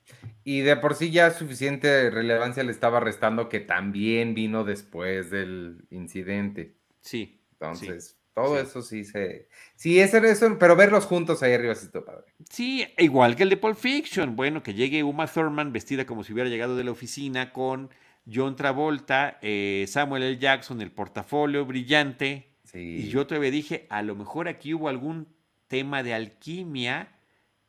[0.44, 5.86] Y de por sí ya suficiente relevancia le estaba restando que también vino después del
[5.90, 6.76] incidente.
[7.02, 7.42] Sí.
[7.54, 9.50] Entonces, todo eso sí se.
[9.76, 12.26] Sí, ese eso, pero verlos juntos ahí arriba sí está padre.
[12.50, 14.36] Sí, igual que el de Pulp Fiction.
[14.36, 17.90] Bueno, que llegue Uma Thurman vestida como si hubiera llegado de la oficina con
[18.32, 20.38] John Travolta, eh, Samuel L.
[20.38, 22.52] Jackson, el portafolio brillante.
[22.74, 25.28] Y yo todavía dije, a lo mejor aquí hubo algún
[25.68, 27.18] tema de alquimia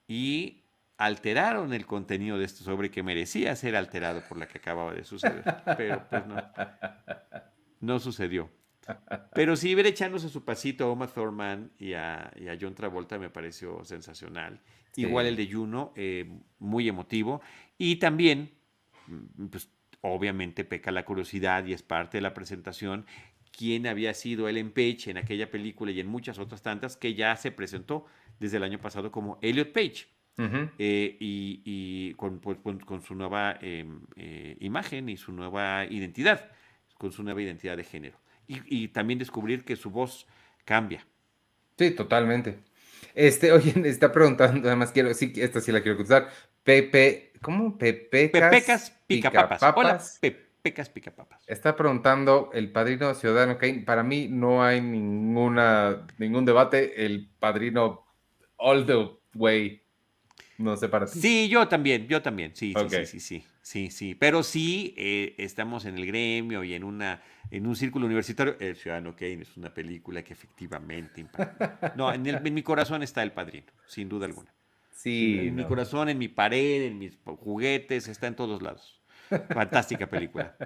[0.06, 0.57] y
[0.98, 5.04] alteraron el contenido de este sobre que merecía ser alterado por la que acababa de
[5.04, 5.44] suceder.
[5.76, 6.36] Pero pues no.
[7.80, 8.50] No sucedió.
[9.34, 13.84] Pero sí, ver echándose su pasito a Oma Thurman y a, John Travolta me pareció
[13.84, 14.60] sensacional.
[14.96, 16.28] Igual el de Juno, eh,
[16.58, 17.40] muy emotivo.
[17.76, 18.50] Y también,
[19.06, 19.70] mm, pues
[20.00, 23.06] obviamente peca la curiosidad y es parte de la presentación,
[23.56, 27.36] quién había sido Ellen Page en aquella película y en muchas otras tantas que ya
[27.36, 28.06] se presentó
[28.40, 30.17] desde el año pasado como Elliot Page.
[30.78, 36.50] Eh, y, pues, con, su nueva em, eh, imagen y su nueva identidad,
[36.96, 38.16] con su nueva identidad de género.
[38.46, 40.26] Y, también descubrir que su voz
[40.64, 41.04] cambia.
[41.76, 42.60] Sí, totalmente.
[43.14, 46.28] Este, oye, está preguntando, además quiero, sí, esta sí la quiero contestar.
[46.62, 47.76] Pepe, ¿cómo?
[47.76, 49.58] Pepecas, Pepecas picapapas.
[49.58, 51.42] Pica Hola, Pepecas picapapas.
[51.46, 53.82] Está preguntando el padrino Ciudadano Kane.
[53.84, 57.04] Para mí no hay ninguna, ningún debate.
[57.04, 58.06] El padrino
[58.56, 59.82] all the way
[60.58, 61.20] No sé para ti.
[61.20, 65.34] Sí, yo también, yo también, sí, sí, sí, sí, sí, sí, sí, pero sí eh,
[65.38, 68.56] estamos en el gremio y en una, en un círculo universitario.
[68.58, 71.94] El Ciudadano Kane es una película que efectivamente impacta.
[71.96, 74.52] No, en, en mi corazón está El Padrino, sin duda alguna.
[74.92, 75.46] Sí.
[75.46, 79.00] En mi corazón, en mi pared, en mis juguetes, está en todos lados.
[79.50, 80.56] Fantástica película.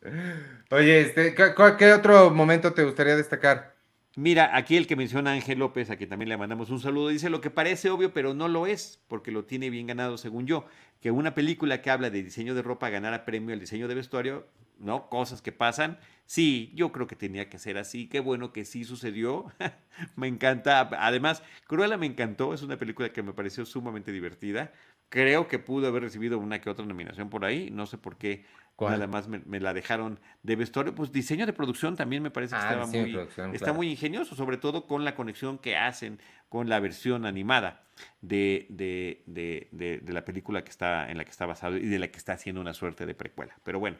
[0.70, 3.75] Oye, este, ¿qué otro momento te gustaría destacar?
[4.18, 7.28] Mira, aquí el que menciona Ángel López, a quien también le mandamos un saludo, dice
[7.28, 10.64] lo que parece obvio, pero no lo es, porque lo tiene bien ganado, según yo.
[11.02, 14.46] Que una película que habla de diseño de ropa ganara premio al diseño de vestuario,
[14.78, 15.10] ¿no?
[15.10, 15.98] Cosas que pasan.
[16.24, 18.08] Sí, yo creo que tenía que ser así.
[18.08, 19.52] Qué bueno que sí sucedió.
[20.16, 20.88] me encanta.
[20.98, 22.54] Además, Cruella me encantó.
[22.54, 24.72] Es una película que me pareció sumamente divertida.
[25.10, 27.70] Creo que pudo haber recibido una que otra nominación por ahí.
[27.70, 28.46] No sé por qué
[28.78, 30.94] Nada más me, la dejaron de vestuario.
[30.94, 34.58] Pues diseño de producción también me parece que ah, estaba muy, está muy ingenioso, sobre
[34.58, 37.84] todo con la conexión que hacen con la versión animada
[38.20, 41.98] de, de, de, de, la película que está, en la que está basado y de
[41.98, 43.56] la que está haciendo una suerte de precuela.
[43.64, 43.96] Pero bueno.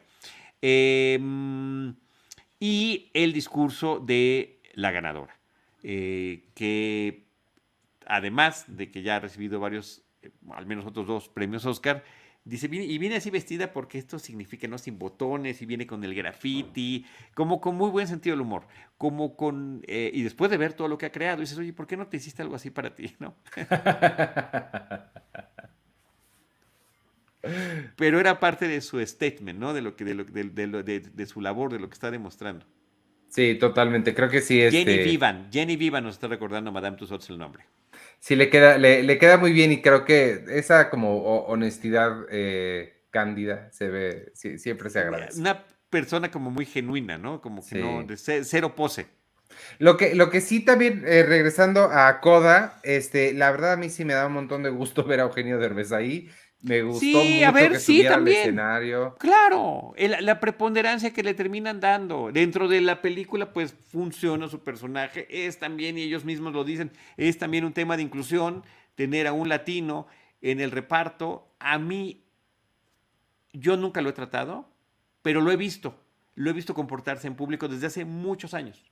[0.61, 1.95] Em,
[2.59, 5.37] y el discurso de la ganadora,
[5.83, 7.27] eh, que
[8.05, 12.03] además de que ya ha recibido varios, eh, al menos otros dos premios Oscar,
[12.47, 14.77] Dice, y viene así vestida porque esto significa, ¿no?
[14.77, 18.63] Sin botones, y viene con el graffiti, como con muy buen sentido del humor,
[18.97, 21.87] como con, eh, y después de ver todo lo que ha creado, dices, oye, ¿por
[21.87, 23.35] qué no te hiciste algo así para ti, no?
[27.97, 29.73] Pero era parte de su statement, ¿no?
[29.73, 30.23] De lo que, de, lo,
[30.83, 32.65] de, de, su labor, de lo que está demostrando.
[33.27, 34.61] Sí, totalmente, creo que sí.
[34.61, 34.85] Este...
[34.85, 37.65] Jenny Vivan, Jenny Vivan nos está recordando Madame Tussauds el nombre
[38.19, 43.71] sí le queda, le, queda muy bien y creo que esa como honestidad eh, cándida
[43.71, 45.39] se ve, siempre se agradece.
[45.39, 47.41] Una persona como muy genuina, ¿no?
[47.41, 49.07] Como que no, de cero pose.
[49.79, 53.89] Lo que, lo que sí también, eh, regresando a Coda, este, la verdad a mí
[53.89, 56.29] sí me da un montón de gusto ver a Eugenio Derbez ahí.
[56.61, 58.39] Me gustó sí, a ver, que sí, también.
[58.39, 59.15] escenario.
[59.19, 62.31] Claro, la preponderancia que le terminan dando.
[62.31, 65.27] Dentro de la película, pues funciona su personaje.
[65.29, 68.63] Es también, y ellos mismos lo dicen, es también un tema de inclusión,
[68.95, 70.07] tener a un latino
[70.41, 71.53] en el reparto.
[71.59, 72.23] A mí,
[73.53, 74.67] yo nunca lo he tratado,
[75.21, 76.03] pero lo he visto.
[76.33, 78.83] Lo he visto comportarse en público desde hace muchos años.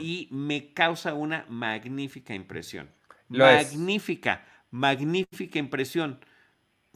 [0.00, 2.90] Y me causa una magnífica impresión.
[3.28, 6.18] magnífica, magnífica impresión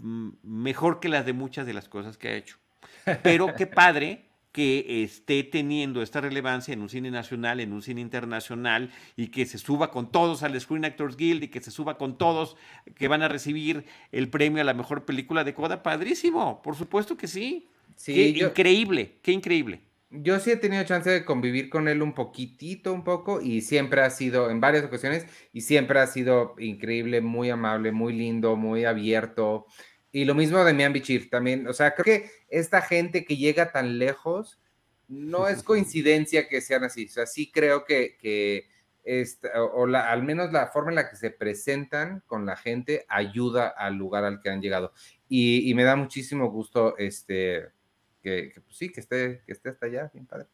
[0.01, 2.57] mejor que las de muchas de las cosas que ha hecho.
[3.23, 8.01] Pero qué padre que esté teniendo esta relevancia en un cine nacional, en un cine
[8.01, 11.99] internacional, y que se suba con todos al Screen Actors Guild y que se suba
[11.99, 12.57] con todos
[12.97, 15.83] que van a recibir el premio a la mejor película de coda.
[15.83, 17.69] Padrísimo, por supuesto que sí.
[17.95, 19.83] sí qué increíble, qué increíble.
[20.13, 24.01] Yo sí he tenido chance de convivir con él un poquitito, un poco, y siempre
[24.01, 28.85] ha sido, en varias ocasiones, y siempre ha sido increíble, muy amable, muy lindo, muy
[28.85, 29.67] abierto.
[30.13, 31.67] Y lo mismo de Mian Bichir también.
[31.69, 34.61] O sea, creo que esta gente que llega tan lejos,
[35.09, 37.07] no es coincidencia que sean así.
[37.07, 38.69] O sea, sí creo que, que
[39.03, 43.05] esta, o, la, al menos la forma en la que se presentan con la gente
[43.09, 44.93] ayuda al lugar al que han llegado.
[45.29, 47.69] Y, me da muchísimo gusto este,
[48.23, 50.47] que, pues sí, que esté, que esté hasta allá, bien padre.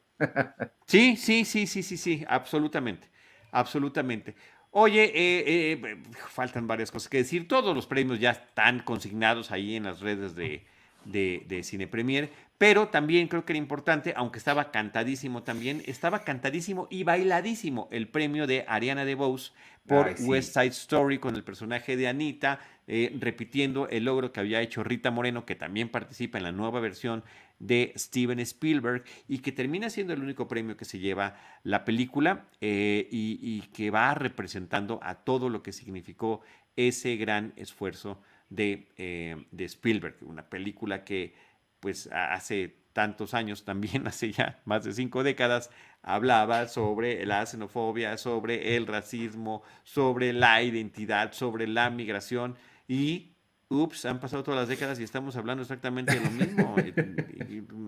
[0.86, 3.10] Sí, sí, sí, sí, sí, sí, absolutamente,
[3.50, 4.34] absolutamente.
[4.78, 5.96] Oye, eh, eh,
[6.28, 7.48] faltan varias cosas que decir.
[7.48, 10.66] Todos los premios ya están consignados ahí en las redes de,
[11.06, 16.88] de, Cine Premier, pero también creo que era importante, aunque estaba cantadísimo también, estaba cantadísimo
[16.90, 19.52] y bailadísimo el premio de Ariana DeBose
[19.86, 24.60] por West Side Story con el personaje de Anita, eh, repitiendo el logro que había
[24.60, 27.24] hecho Rita Moreno, que también participa en la nueva versión
[27.58, 32.46] de Steven Spielberg y que termina siendo el único premio que se lleva la película
[32.60, 36.40] eh, y, que va representando a todo lo que significó
[36.76, 41.34] ese gran esfuerzo de, eh, de Spielberg, una película que
[41.80, 45.70] pues hace tantos años, también hace ya más de cinco décadas,
[46.02, 52.56] hablaba sobre la xenofobia, sobre el racismo, sobre la identidad, sobre la migración
[52.88, 53.35] y
[53.68, 56.76] ups, han pasado todas las décadas y estamos hablando exactamente de lo mismo.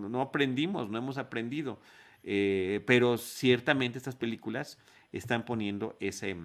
[0.09, 1.79] no aprendimos, no hemos aprendido.
[2.23, 4.77] Eh, pero ciertamente estas películas
[5.11, 6.35] están poniendo ese,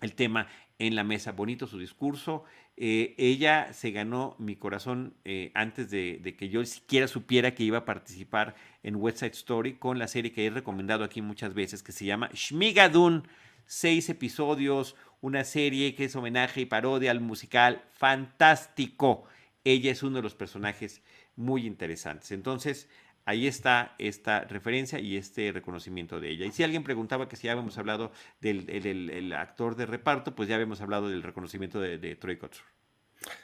[0.00, 0.48] el tema
[0.78, 1.32] en la mesa.
[1.32, 2.44] Bonito su discurso.
[2.76, 7.64] Eh, ella se ganó mi corazón eh, antes de, de, que yo siquiera supiera que
[7.64, 11.54] iba a participar en West Side Story con la serie que he recomendado aquí muchas
[11.54, 13.28] veces, que se llama Shmigadun.
[13.74, 19.24] Seis episodios, una serie que es homenaje y parodia al musical fantástico.
[19.64, 21.00] Ella es uno de los personajes
[21.36, 22.32] muy interesantes.
[22.32, 22.90] Entonces,
[23.24, 26.44] ahí está esta referencia y este reconocimiento de ella.
[26.44, 28.12] Y si alguien preguntaba que si ya habíamos hablado
[28.42, 32.66] del, actor de reparto, pues ya habíamos hablado del reconocimiento de, Troy Kotsur.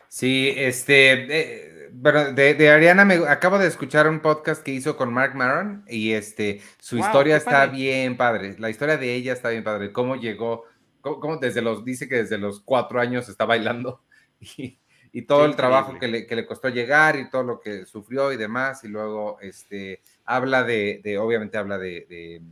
[0.08, 5.12] Sí, este, bueno, de, de, Ariana me acabo de escuchar un podcast que hizo con
[5.12, 8.56] Mark Maron y este, su historia está bien padre.
[8.58, 9.92] La historia de ella está bien padre.
[9.92, 10.64] Cómo llegó,
[11.00, 14.02] cómo, desde los, dice que desde los cuatro años está bailando
[14.40, 14.78] y,
[15.12, 18.32] y todo el trabajo que le, que le, costó llegar y todo lo que sufrió
[18.32, 18.84] y demás.
[18.84, 22.42] Y luego, este, habla de, de obviamente habla de, de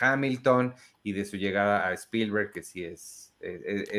[0.00, 3.23] Hamilton y de su llegada a Spielberg, que sí es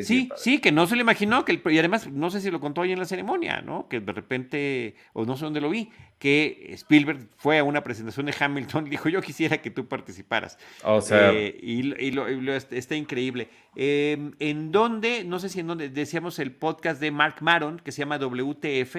[0.04, 2.82] sí, sí, que no se le imaginó, que y además no sé si lo contó
[2.82, 3.88] ahí en la ceremonia, ¿no?
[3.88, 5.90] Que de repente, o no sé dónde lo vi,
[6.20, 10.58] que Spielberg fue a una presentación de Hamilton y dijo, yo quisiera que tú participaras.
[10.84, 11.32] O sea.
[11.34, 13.50] Eh, y, lo, está increíble.
[13.76, 17.92] Em, en dónde, no sé si en dónde, decíamos el podcast de Mark Maron, que
[17.92, 18.98] se llama WTF.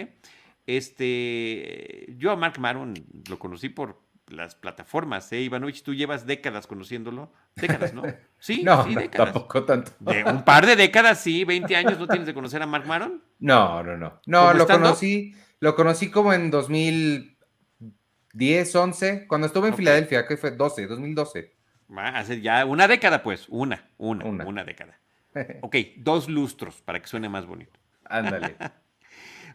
[0.66, 2.94] Este, yo a Mark Maron
[3.28, 5.41] lo conocí por las plataformas, ¿eh?
[5.41, 7.33] Ivanovich, tú llevas décadas conociéndolo.
[7.55, 8.03] Décadas, ¿no?
[8.39, 9.33] Sí, no, sí, décadas.
[9.33, 9.93] tampoco tanto.
[9.99, 13.22] De un par de décadas, sí, 20 años, ¿no tienes de conocer a Mark Maron?
[13.39, 14.20] No, no, no.
[14.27, 20.51] No, lo conocí, lo conocí como en 2010, 11, cuando estuve en Filadelfia, que fue
[20.51, 21.57] 12, 2012.
[21.97, 24.99] hace ya una década, pues, una, una, una, una década.
[25.62, 27.79] Ok, dos lustros, para que suene más bonito.
[28.05, 28.57] Ándale.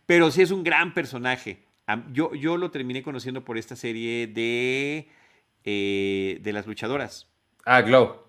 [0.06, 1.66] Pero sí es un gran personaje.
[2.12, 5.08] Yo, yo lo terminé conociendo por esta serie de,
[5.64, 7.28] eh, de las luchadoras.
[7.66, 8.24] Ah, Glow.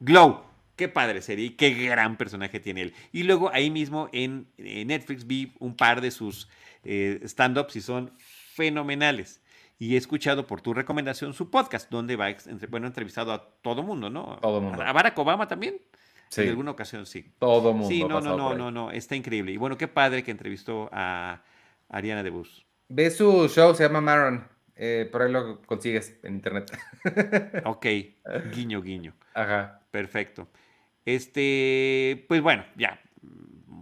[0.00, 0.42] Glow.
[0.76, 2.94] Qué padre serie y qué gran personaje tiene él.
[3.12, 6.48] Y luego ahí mismo en, Netflix vi un par de sus
[6.82, 9.40] eh, stand-ups y son fenomenales.
[9.78, 12.28] Y he escuchado por tu recomendación su podcast, donde va,
[12.70, 14.38] bueno, entrevistado a todo mundo, ¿no?
[14.40, 14.82] Todo mundo.
[14.82, 15.80] A Barack Obama también.
[16.28, 16.42] Sí.
[16.42, 17.32] En alguna ocasión sí.
[17.38, 17.88] Todo mundo.
[17.88, 19.52] Sí, no, no, no, no, no, está increíble.
[19.52, 21.42] Y bueno, qué padre que entrevistó a
[21.88, 22.66] Ariana DeBus.
[22.88, 24.46] Ve su show, se llama Maron.
[24.76, 26.76] Eh, por ahí lo consigues en internet.
[27.64, 27.86] ok,
[28.52, 29.14] guiño, guiño.
[29.34, 29.80] Ajá.
[29.90, 30.48] Perfecto.
[31.04, 33.00] Este, pues bueno, ya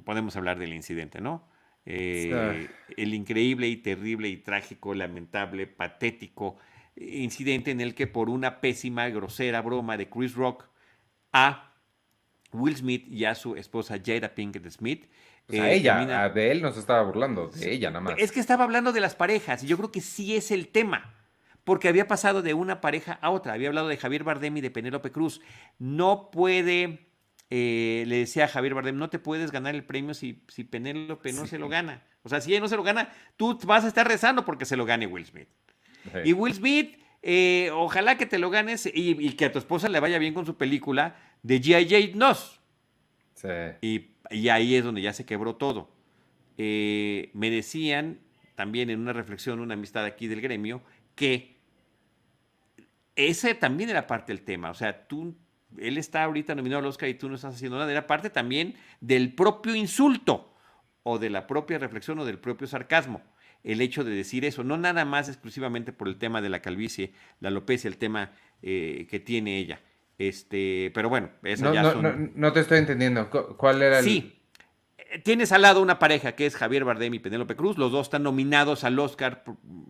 [0.05, 1.49] podemos hablar del incidente, ¿no?
[1.87, 6.59] Eh, el increíble y terrible y trágico, lamentable, patético
[6.97, 10.69] incidente en el que por una pésima, grosera broma de Chris Rock
[11.33, 11.73] a
[12.53, 15.07] Will Smith y a su esposa Jada Pinkett Smith
[15.47, 18.15] pues a ella, de él no se estaba burlando, de ella nada más.
[18.19, 21.15] Es que estaba hablando de las parejas y yo creo que sí es el tema,
[21.65, 23.53] porque había pasado de una pareja a otra.
[23.53, 25.41] Había hablado de Javier Bardem y de Penélope Cruz.
[25.79, 27.09] No puede,
[27.51, 31.33] eh, le decía a Javier Bardem, no te puedes ganar el premio si, si Penélope
[31.33, 32.03] no se lo gana.
[32.23, 34.77] O sea, si ella no se lo gana, tú vas a estar rezando porque se
[34.77, 35.49] lo gane Will Smith.
[36.25, 40.01] Y Will Smith, eh, ojalá que te lo ganes y, que a tu esposa le
[40.01, 42.17] vaya bien con su película de G.I.J.
[42.17, 42.62] Nos.
[43.81, 45.91] Y y ahí es donde ya se quebró todo.
[46.59, 48.21] Eh, me decían
[48.55, 50.83] también en una reflexión, una amistad aquí del gremio,
[51.15, 51.57] que
[53.17, 54.71] ese también era parte del tema.
[54.71, 55.37] O sea, tú,
[55.79, 57.91] él está ahorita nominado al Oscar y tú no estás haciendo nada.
[57.91, 60.55] Era parte también del propio insulto
[61.03, 63.23] o de la propia reflexión o del propio sarcasmo.
[63.65, 67.13] El hecho de decir eso, no nada más exclusivamente por el tema de la calvicie,
[67.41, 69.81] la alopecia, el tema eh, que tiene ella.
[70.29, 73.29] Este, pero bueno, eso no, ya no, no, te estoy entendiendo.
[73.57, 74.05] ¿Cuál era el...?
[74.05, 74.39] Sí.
[75.25, 77.77] Tienes al lado una pareja que es Javier Bardem y Penélope Cruz.
[77.77, 79.45] Los dos están nominados al Oscar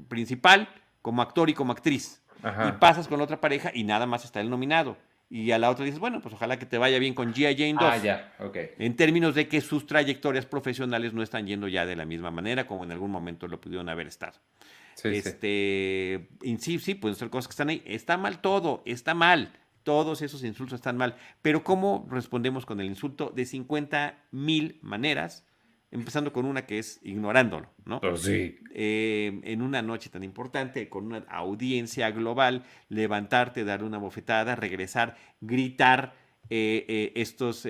[0.08, 0.68] principal
[1.00, 2.22] como actor y como actriz.
[2.42, 4.96] Y pasas con otra pareja y nada más está el nominado.
[5.30, 7.56] Y a la otra dices, bueno, pues ojalá que te vaya bien con G.I.
[7.56, 7.82] Jane 2.
[7.82, 8.56] Ah, ya, ok.
[8.78, 12.66] En términos de que sus trayectorias profesionales no están yendo ya de la misma manera
[12.66, 14.38] como en algún momento lo pudieron haber estado.
[14.94, 16.56] Sí, este, sí.
[16.58, 17.82] sí, sí, pueden ser cosas que están ahí.
[17.86, 19.52] Está mal todo, está mal.
[19.82, 21.16] Todos esos insultos están mal.
[21.42, 25.46] Pero ¿cómo respondemos con el insulto de 50 mil maneras?
[25.90, 28.00] Empezando con una que es ignorándolo, ¿no?
[28.00, 28.56] Pues sí.
[28.72, 35.16] Eh, en una noche tan importante, con una audiencia global, levantarte, dar una bofetada, regresar,
[35.42, 36.14] gritar
[36.48, 37.68] eh, eh, estas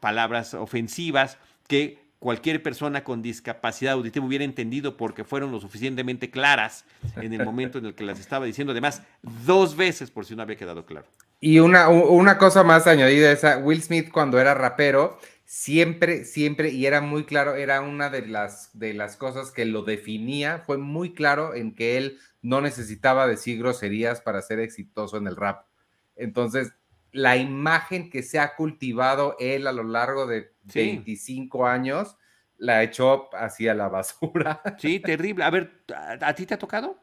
[0.00, 1.38] palabras ofensivas
[1.68, 6.84] que cualquier persona con discapacidad auditiva hubiera entendido porque fueron lo suficientemente claras
[7.16, 9.02] en el momento en el que las estaba diciendo, además,
[9.44, 11.08] dos veces por si no había quedado claro.
[11.44, 16.86] Y una, una cosa más añadida esa, Will Smith cuando era rapero, siempre, siempre, y
[16.86, 21.14] era muy claro, era una de las, de las cosas que lo definía, fue muy
[21.14, 25.66] claro en que él no necesitaba decir groserías para ser exitoso en el rap.
[26.14, 26.74] Entonces,
[27.10, 32.16] la imagen que se ha cultivado él a lo largo de 25 años,
[32.56, 34.62] la echó hacia la basura.
[34.78, 35.42] Sí, terrible.
[35.42, 35.82] A ver,
[36.20, 37.02] ¿a, ti te ha tocado?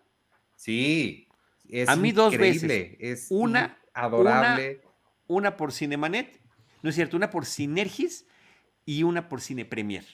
[0.55, 1.27] Sí.
[1.67, 2.95] Es a mí dos veces.
[3.01, 4.81] Es una adorable.
[5.27, 6.39] Una, por Cinemanet,
[6.81, 8.25] no es cierto, una por Sinergis
[8.85, 10.05] y una por Cine Premier.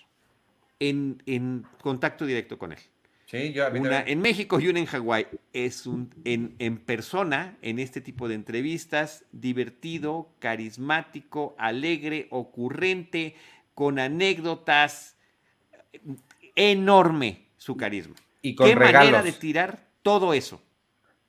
[0.80, 2.80] En, en contacto directo con él.
[3.28, 5.28] Sí, yo, una en México y una en Hawái.
[5.53, 13.36] Es un en, en, persona, en este tipo de entrevistas, divertido, carismático, alegre, ocurrente,
[13.73, 15.17] con anécdotas.
[16.55, 18.15] enorme su carisma.
[18.41, 19.11] Y con ¿Qué regalos.
[19.11, 20.61] manera de tirar todo eso?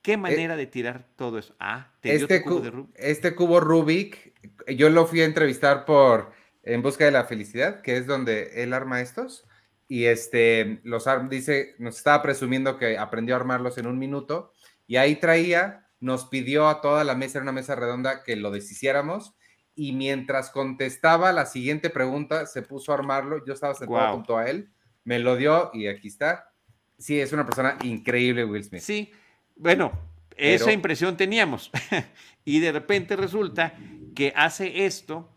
[0.07, 1.57] ¿Qué manera de tirar todo eso?
[1.59, 2.95] Ah, te dio este, tu cubo cu- de Rubik.
[2.97, 4.35] este cubo Rubik,
[4.77, 6.31] yo lo fui a entrevistar por
[6.63, 9.49] En Busca de la Felicidad, que es donde él arma estos.
[9.89, 14.53] Y este, los dice, nos estaba presumiendo que aprendió a armarlos en un minuto.
[14.87, 18.53] Y ahí traía, nos pidió a toda la mesa, era una mesa redonda, que lo
[18.53, 19.35] deshiciéramos.
[19.75, 23.45] Y mientras contestaba la siguiente pregunta, se puso a armarlo.
[23.45, 24.15] Yo estaba sentado Guau.
[24.15, 24.71] junto a él,
[25.03, 26.53] me lo dio y aquí está.
[26.97, 28.83] Sí, es una persona increíble, Will Smith.
[28.83, 29.11] Sí,
[29.57, 29.93] bueno,
[30.37, 31.71] esa impresión teníamos.
[32.45, 33.75] y de repente resulta
[34.15, 35.29] que hace esto.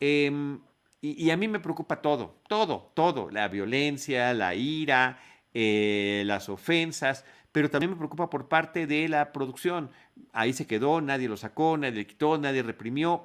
[0.00, 0.60] em,
[1.00, 3.30] y, y a mí me preocupa todo, todo, todo.
[3.30, 5.18] La violencia, la ira,
[5.54, 9.90] eh, las ofensas, pero también me preocupa por parte de la producción.
[10.32, 13.24] Ahí se quedó, nadie lo sacó, nadie le quitó, nadie reprimió.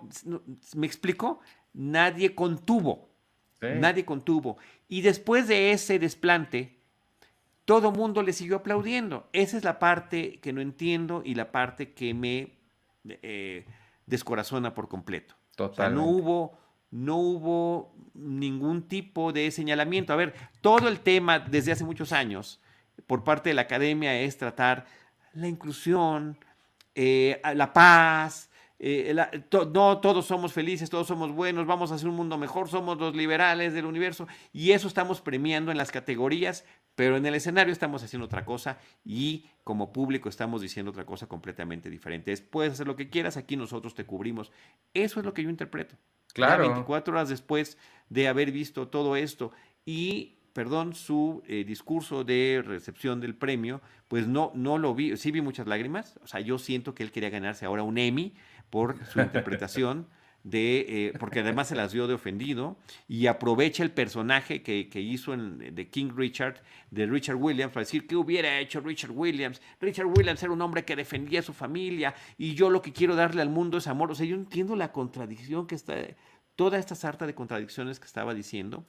[0.75, 1.41] ¿Me explico?
[1.73, 3.09] Nadie contuvo.
[3.61, 3.67] Sí.
[3.75, 4.57] Nadie contuvo.
[4.87, 6.79] Y después de ese desplante,
[7.65, 9.27] todo mundo le siguió aplaudiendo.
[9.33, 12.53] Esa es la parte que no entiendo y la parte que me
[13.07, 13.65] eh,
[14.05, 15.35] descorazona por completo.
[15.35, 16.01] O sea, Totalmente.
[16.01, 16.57] no hubo,
[16.91, 20.13] no hubo ningún tipo de señalamiento.
[20.13, 22.59] A ver, todo el tema desde hace muchos años
[23.07, 24.85] por parte de la academia es tratar
[25.33, 26.37] la inclusión,
[26.95, 28.49] eh, la paz.
[28.85, 32.37] eh, la- to- no todos somos felices, todos somos buenos, vamos a hacer un mundo
[32.37, 37.25] mejor, somos los liberales del universo y eso estamos premiando en las categorías, pero en
[37.25, 42.31] el escenario estamos haciendo otra cosa y como público estamos diciendo otra cosa completamente diferente.
[42.31, 44.51] Es, puedes hacer lo que quieras, aquí nosotros te cubrimos.
[44.93, 45.95] Eso es lo que yo interpreto.
[45.95, 46.63] Ya Claro.
[46.63, 47.77] 24 horas después
[48.09, 49.51] de haber visto todo esto
[49.85, 55.31] y, perdón, su eh, discurso de recepción del premio, pues no, no lo vi, sí
[55.31, 58.33] vi muchas lágrimas, o sea, yo siento que él quería ganarse ahora un Emmy
[58.69, 60.07] por su interpretación.
[60.43, 62.77] De, eh, porque además se las dio de ofendido
[63.07, 67.83] y aprovecha el personaje que, que hizo en, de King Richard, de Richard Williams, para
[67.85, 69.61] decir qué hubiera hecho Richard Williams.
[69.79, 73.15] Richard Williams era un hombre que defendía a su familia y yo lo que quiero
[73.15, 74.11] darle al mundo es amor.
[74.11, 75.95] O sea, yo entiendo la contradicción que está,
[76.57, 78.85] toda esta sarta de contradicciones que estaba diciendo.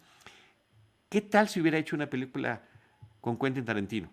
[1.09, 2.63] ¿Qué tal si hubiera hecho una película
[3.21, 4.11] con Quentin Tarantino?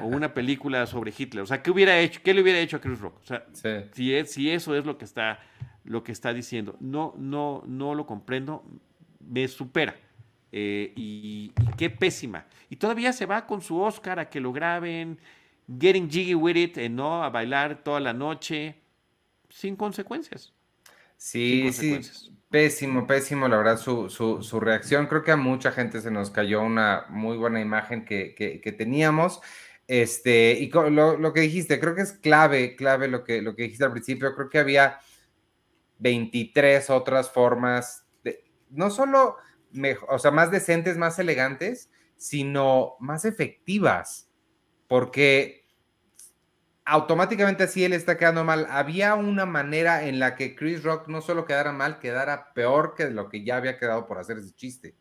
[0.00, 1.42] O una película sobre Hitler.
[1.42, 2.20] O sea, ¿qué hubiera hecho?
[2.22, 3.18] ¿Qué le hubiera hecho a Chris Rock?
[3.20, 3.68] O sea, Sí.
[3.92, 5.40] si, es, si eso es lo que está,
[5.88, 6.76] lo que está diciendo.
[6.80, 8.64] No, no, no lo comprendo.
[9.20, 9.96] Me supera.
[10.52, 12.46] Eh, y, y qué pésima.
[12.70, 15.18] Y todavía se va con su Oscar a que lo graben,
[15.80, 17.22] getting jiggy with it, eh, ¿no?
[17.22, 18.76] A bailar toda la noche,
[19.50, 20.54] sin consecuencias.
[21.16, 22.30] Sí, sin sí, consecuencias.
[22.50, 25.06] pésimo, pésimo, la verdad, su, su, su reacción.
[25.06, 28.72] Creo que a mucha gente se nos cayó una muy buena imagen que, que, que
[28.72, 29.40] teníamos.
[29.86, 33.64] Este, y lo, lo que dijiste, creo que es clave, clave lo que, lo que
[33.64, 34.34] dijiste al principio.
[34.34, 34.98] Creo que había
[35.98, 39.36] 23 otras formas, de, no solo,
[39.72, 44.30] mejo- o sea, más decentes, más elegantes, sino más efectivas,
[44.86, 45.64] porque
[46.84, 48.66] automáticamente así él está quedando mal.
[48.70, 53.10] Había una manera en la que Chris Rock no solo quedara mal, quedara peor que
[53.10, 54.94] lo que ya había quedado por hacer ese chiste.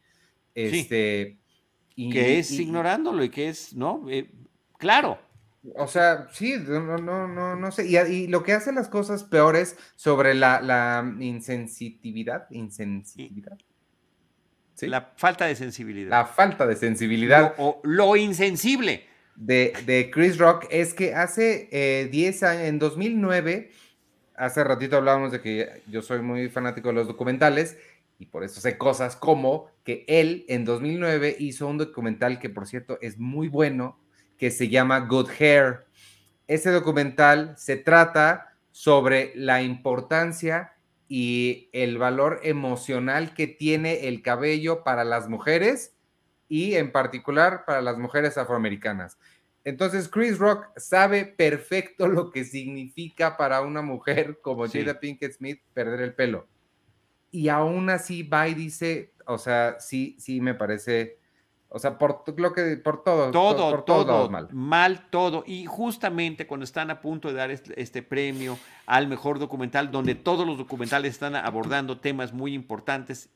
[0.54, 1.38] Este,
[1.96, 4.06] y- que es y- ignorándolo y que es, ¿no?
[4.10, 4.30] Eh,
[4.78, 5.18] claro.
[5.76, 7.88] O sea, sí, no, no, no, no sé.
[7.88, 13.58] Y, y lo que hace las cosas peores sobre la, la insensitividad, insensitividad.
[14.76, 14.88] ¿Sí?
[14.88, 16.12] La falta de sensibilidad.
[16.12, 17.56] La falta de sensibilidad.
[17.58, 19.06] Lo, o lo insensible.
[19.38, 23.72] de, de Chris Rock es que hace eh, 10 años, en 2009,
[24.36, 27.78] hace ratito hablábamos de que yo soy muy fanático de los documentales
[28.20, 32.68] y por eso sé cosas como que él en 2009 hizo un documental que por
[32.68, 34.00] cierto es muy bueno,
[34.38, 35.86] que se llama Good Hair.
[36.48, 40.74] Ese documental se trata sobre la importancia
[41.10, 45.96] y el valor emocional que tiene el cabello para las mujeres
[46.50, 49.18] y en particular para las mujeres afroamericanas.
[49.64, 54.80] Entonces, Chris Rock sabe perfecto lo que significa para una mujer como Sí.
[54.80, 56.48] Jada Pinkett Smith perder el pelo.
[57.32, 61.20] Y aún así va y dice, o sea, sí, sí me parece,
[61.70, 64.48] o sea, por lo que, por todo, Todo, por todo, lados mal.
[64.52, 65.44] mal, todo.
[65.46, 70.16] Y justamente cuando están a punto de dar este, este premio al mejor documental, donde
[70.16, 73.30] todos los documentales están abordando temas muy importantes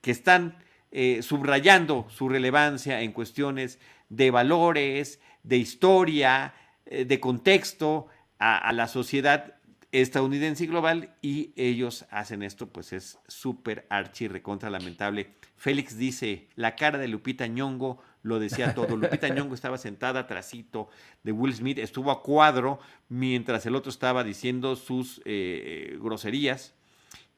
[0.00, 0.58] que están
[0.90, 3.78] eh, subrayando su relevancia en cuestiones
[4.10, 6.54] de valores, de historia,
[6.86, 8.06] eh, de contexto
[8.38, 9.54] a, a la sociedad
[9.92, 15.34] estadounidense y global y ellos hacen esto, pues es súper archi recontra lamentable.
[15.64, 18.96] Félix dice, la cara de Lupita Ñongo lo decía todo.
[18.98, 20.90] Lupita Ñongo estaba sentada atrásito
[21.22, 26.74] de Will Smith, estuvo a cuadro mientras el otro estaba diciendo sus eh, groserías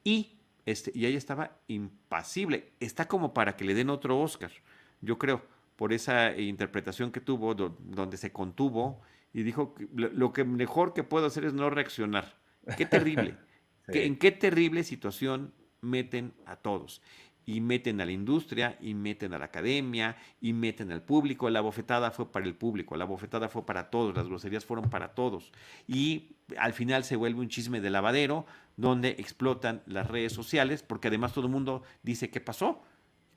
[0.03, 2.73] y, este, y ella estaba impasible.
[2.81, 4.51] Está como para que le den otro Oscar.
[4.99, 5.41] yo creo,
[5.77, 8.99] por esa interpretación que tuvo, donde se contuvo
[9.31, 12.35] y dijo, lo, que mejor que puedo hacer es no reaccionar.
[12.75, 13.37] Qué terrible.
[13.87, 17.01] ¿En qué terrible situación meten a todos?
[17.47, 21.49] Y meten a la industria, y meten a la academia, y meten al público.
[21.49, 25.15] La bofetada fue para el público, la bofetada fue para todos, las groserías fueron para
[25.15, 25.53] todos.
[25.87, 28.45] Y al final se vuelve un chisme de lavadero
[28.75, 32.83] donde explotan las redes sociales, porque además todo el mundo dice qué pasó.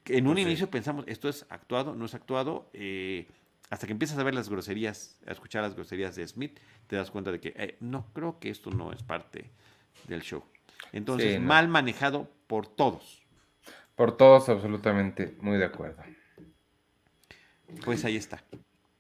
[0.07, 2.69] En un inicio pensamos, esto es actuado, no es actuado.
[2.73, 3.29] Eh,
[3.71, 6.59] hasta que empiezas a ver las groserías, a escuchar las groserías de Smith,
[6.89, 9.53] te das cuenta de que eh, no, creo que esto no es parte
[10.09, 10.43] del show.
[10.91, 13.20] Entonces, mal manejado por todos.
[14.01, 16.03] Por todos, absolutamente, muy de acuerdo.
[17.85, 18.43] Pues ahí está.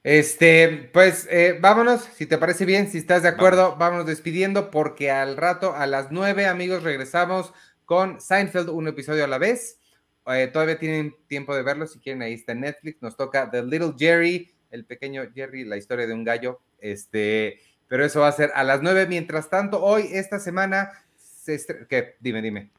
[0.03, 5.11] Este, pues eh, vámonos, si te parece bien, si estás de acuerdo, vámonos despidiendo porque
[5.11, 7.55] al rato, a las nueve, amigos, regresamos
[7.87, 9.81] con Seinfeld, un episodio a la vez.
[10.27, 13.01] Eh, todavía tienen tiempo de verlo, si quieren, ahí está en Netflix.
[13.01, 16.61] Nos toca The Little Jerry, el pequeño Jerry, la historia de un gallo.
[16.79, 19.07] Este, pero eso va a ser a las nueve.
[19.07, 22.17] Mientras tanto, hoy, esta semana, se ¿qué?
[22.21, 22.71] Dime, dime.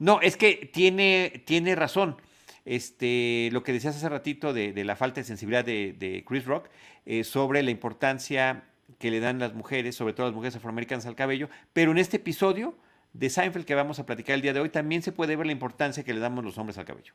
[0.00, 2.16] No, es que tiene, tiene razón.
[2.64, 6.68] Este, lo que decías hace ratito de, la falta de sensibilidad de, Chris Rock
[7.04, 8.64] eh, sobre la importancia
[8.98, 12.16] que le dan las mujeres, sobre todo las mujeres afroamericanas al cabello, pero en este
[12.16, 12.74] episodio
[13.12, 15.52] de Seinfeld que vamos a platicar el día de hoy también se puede ver la
[15.52, 17.12] importancia que le damos los hombres al cabello.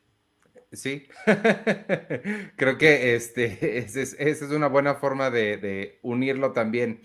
[0.72, 1.08] Sí,
[2.56, 7.00] creo que este, esa es, una buena forma de unirlo también.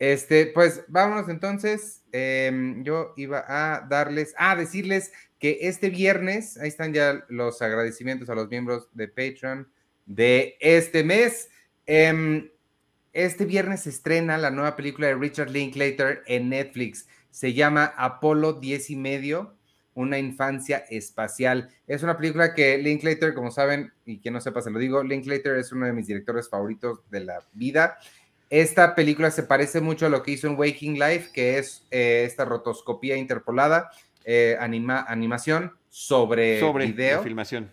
[0.00, 2.02] Este, pues vámonos entonces.
[2.10, 8.28] Em, yo iba a darles, a decirles que este viernes, ahí están ya los agradecimientos
[8.30, 9.70] a los miembros de Patreon
[10.06, 11.50] de este mes.
[11.86, 12.50] Em,
[13.12, 17.06] este viernes se estrena la nueva película de Richard Linklater en Netflix.
[17.30, 19.54] Se llama Apolo 10 y medio,
[19.92, 21.68] una infancia espacial.
[21.86, 25.56] Es una película que Linklater, como saben, y quien no sepa, se lo digo, Linklater
[25.56, 27.98] es uno de mis directores favoritos de la vida.
[28.50, 32.24] Esta película se parece mucho a lo que hizo en Waking Life, que es eh,
[32.26, 33.92] esta rotoscopía interpolada,
[34.24, 37.22] eh, animación sobre, sobre video.
[37.22, 37.70] filmación.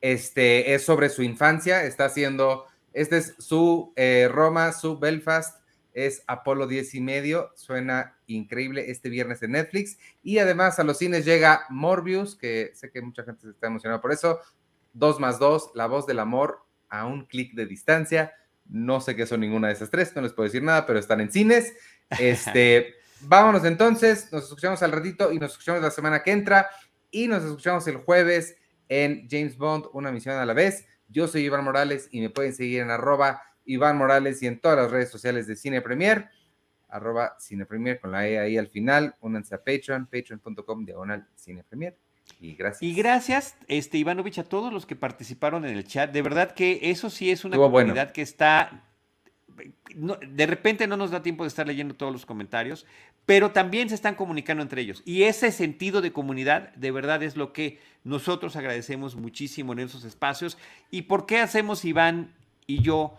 [0.00, 5.60] Este es sobre su infancia, está haciendo, este es su eh, Roma, su Belfast,
[5.92, 9.98] es Apolo 10 y medio, suena increíble este viernes en Netflix.
[10.22, 14.00] Y además a los cines llega Morbius, que sé que mucha gente se está emocionada
[14.00, 14.38] por eso.
[14.92, 18.32] 2 más 2, La voz del amor a un clic de distancia
[18.68, 21.20] no sé qué son ninguna de esas tres, no les puedo decir nada, pero están
[21.20, 21.74] en cines.
[22.18, 26.68] Este, vámonos entonces, nos escuchamos al ratito y nos escuchamos la semana que entra
[27.10, 28.56] y nos escuchamos el jueves
[28.88, 30.86] en James Bond, una misión a la vez.
[31.08, 34.78] Yo soy Iván Morales y me pueden seguir en arroba Iván Morales y en todas
[34.78, 36.30] las redes sociales de Cine Premier,
[36.88, 39.14] arroba Cine Premier con la E ahí al final.
[39.20, 41.96] Únanse a Patreon, patreon.com diagonal Cine Premier.
[42.42, 42.82] Y gracias.
[42.82, 46.10] Y gracias, este, Ivanovich, a todos los que participaron en el chat.
[46.10, 48.82] De verdad que eso sí es una comunidad que está.
[49.94, 52.84] de repente no nos da tiempo de estar leyendo todos los comentarios,
[53.26, 55.02] pero también se están comunicando entre ellos.
[55.04, 60.02] Y ese sentido de comunidad, de verdad, es lo que nosotros agradecemos muchísimo en esos
[60.02, 60.58] espacios.
[60.90, 62.34] ¿Y por qué hacemos Iván
[62.66, 63.18] y yo?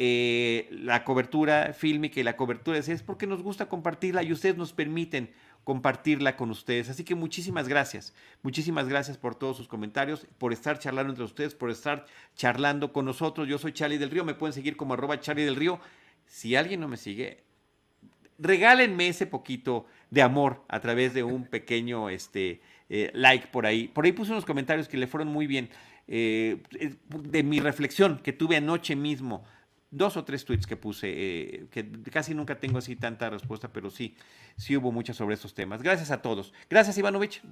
[0.00, 4.56] Eh, la cobertura fílmica y la cobertura de es porque nos gusta compartirla y ustedes
[4.56, 5.32] nos permiten
[5.68, 6.88] compartirla con ustedes.
[6.88, 8.14] Así que muchísimas gracias.
[8.42, 13.04] Muchísimas gracias por todos sus comentarios, por estar charlando entre ustedes, por estar charlando con
[13.04, 13.46] nosotros.
[13.46, 15.78] Yo soy Charlie del Río, me pueden seguir como arroba Charlie del Río.
[16.24, 17.44] Si alguien no me sigue,
[18.38, 23.88] regálenme ese poquito de amor a través de un pequeño este, eh, like por ahí.
[23.88, 25.68] Por ahí puse unos comentarios que le fueron muy bien.
[26.10, 26.62] Eh,
[27.10, 29.44] de mi reflexión que tuve anoche mismo
[29.90, 33.90] dos o tres tweets que puse, eh, que casi nunca tengo así tanta respuesta, pero
[33.90, 34.16] sí,
[34.56, 35.82] sí hubo muchas sobre estos temas.
[35.82, 36.52] Gracias a todos.
[36.68, 37.42] Gracias, Ivanovich.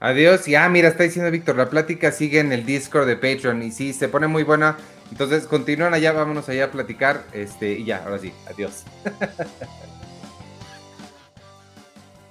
[0.00, 0.48] Adiós.
[0.48, 3.70] Y ah, mira, está diciendo Víctor, la plática sigue en el Discord de Patreon y
[3.70, 4.76] sí, se pone muy buena.
[5.12, 7.24] Entonces, continúan allá, vámonos allá a platicar.
[7.32, 8.82] Este, y ya, ahora sí, adiós.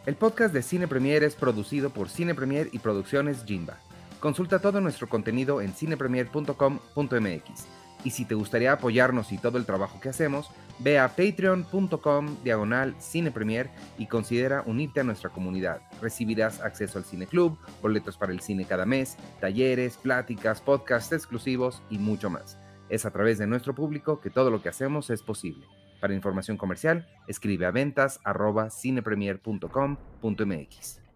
[0.06, 3.78] el podcast de Cine Premier es producido por Cine Premier y Producciones Jimba.
[4.20, 7.81] Consulta todo nuestro contenido en cinepremier.com.mx.
[8.04, 10.50] Y si te gustaría apoyarnos y todo el trabajo que hacemos,
[10.80, 15.82] ve a patreon.com diagonal cinepremier y considera unirte a nuestra comunidad.
[16.02, 21.82] Recibirás acceso al cine club, boletos para el cine cada mes, talleres, pláticas, podcasts exclusivos
[21.90, 22.58] y mucho más.
[22.90, 25.66] Es a través de nuestro público que todo lo que hacemos es posible.
[26.02, 28.20] Para información comercial, escribe a ventas
[28.82, 31.11] cinepremier.com.mx.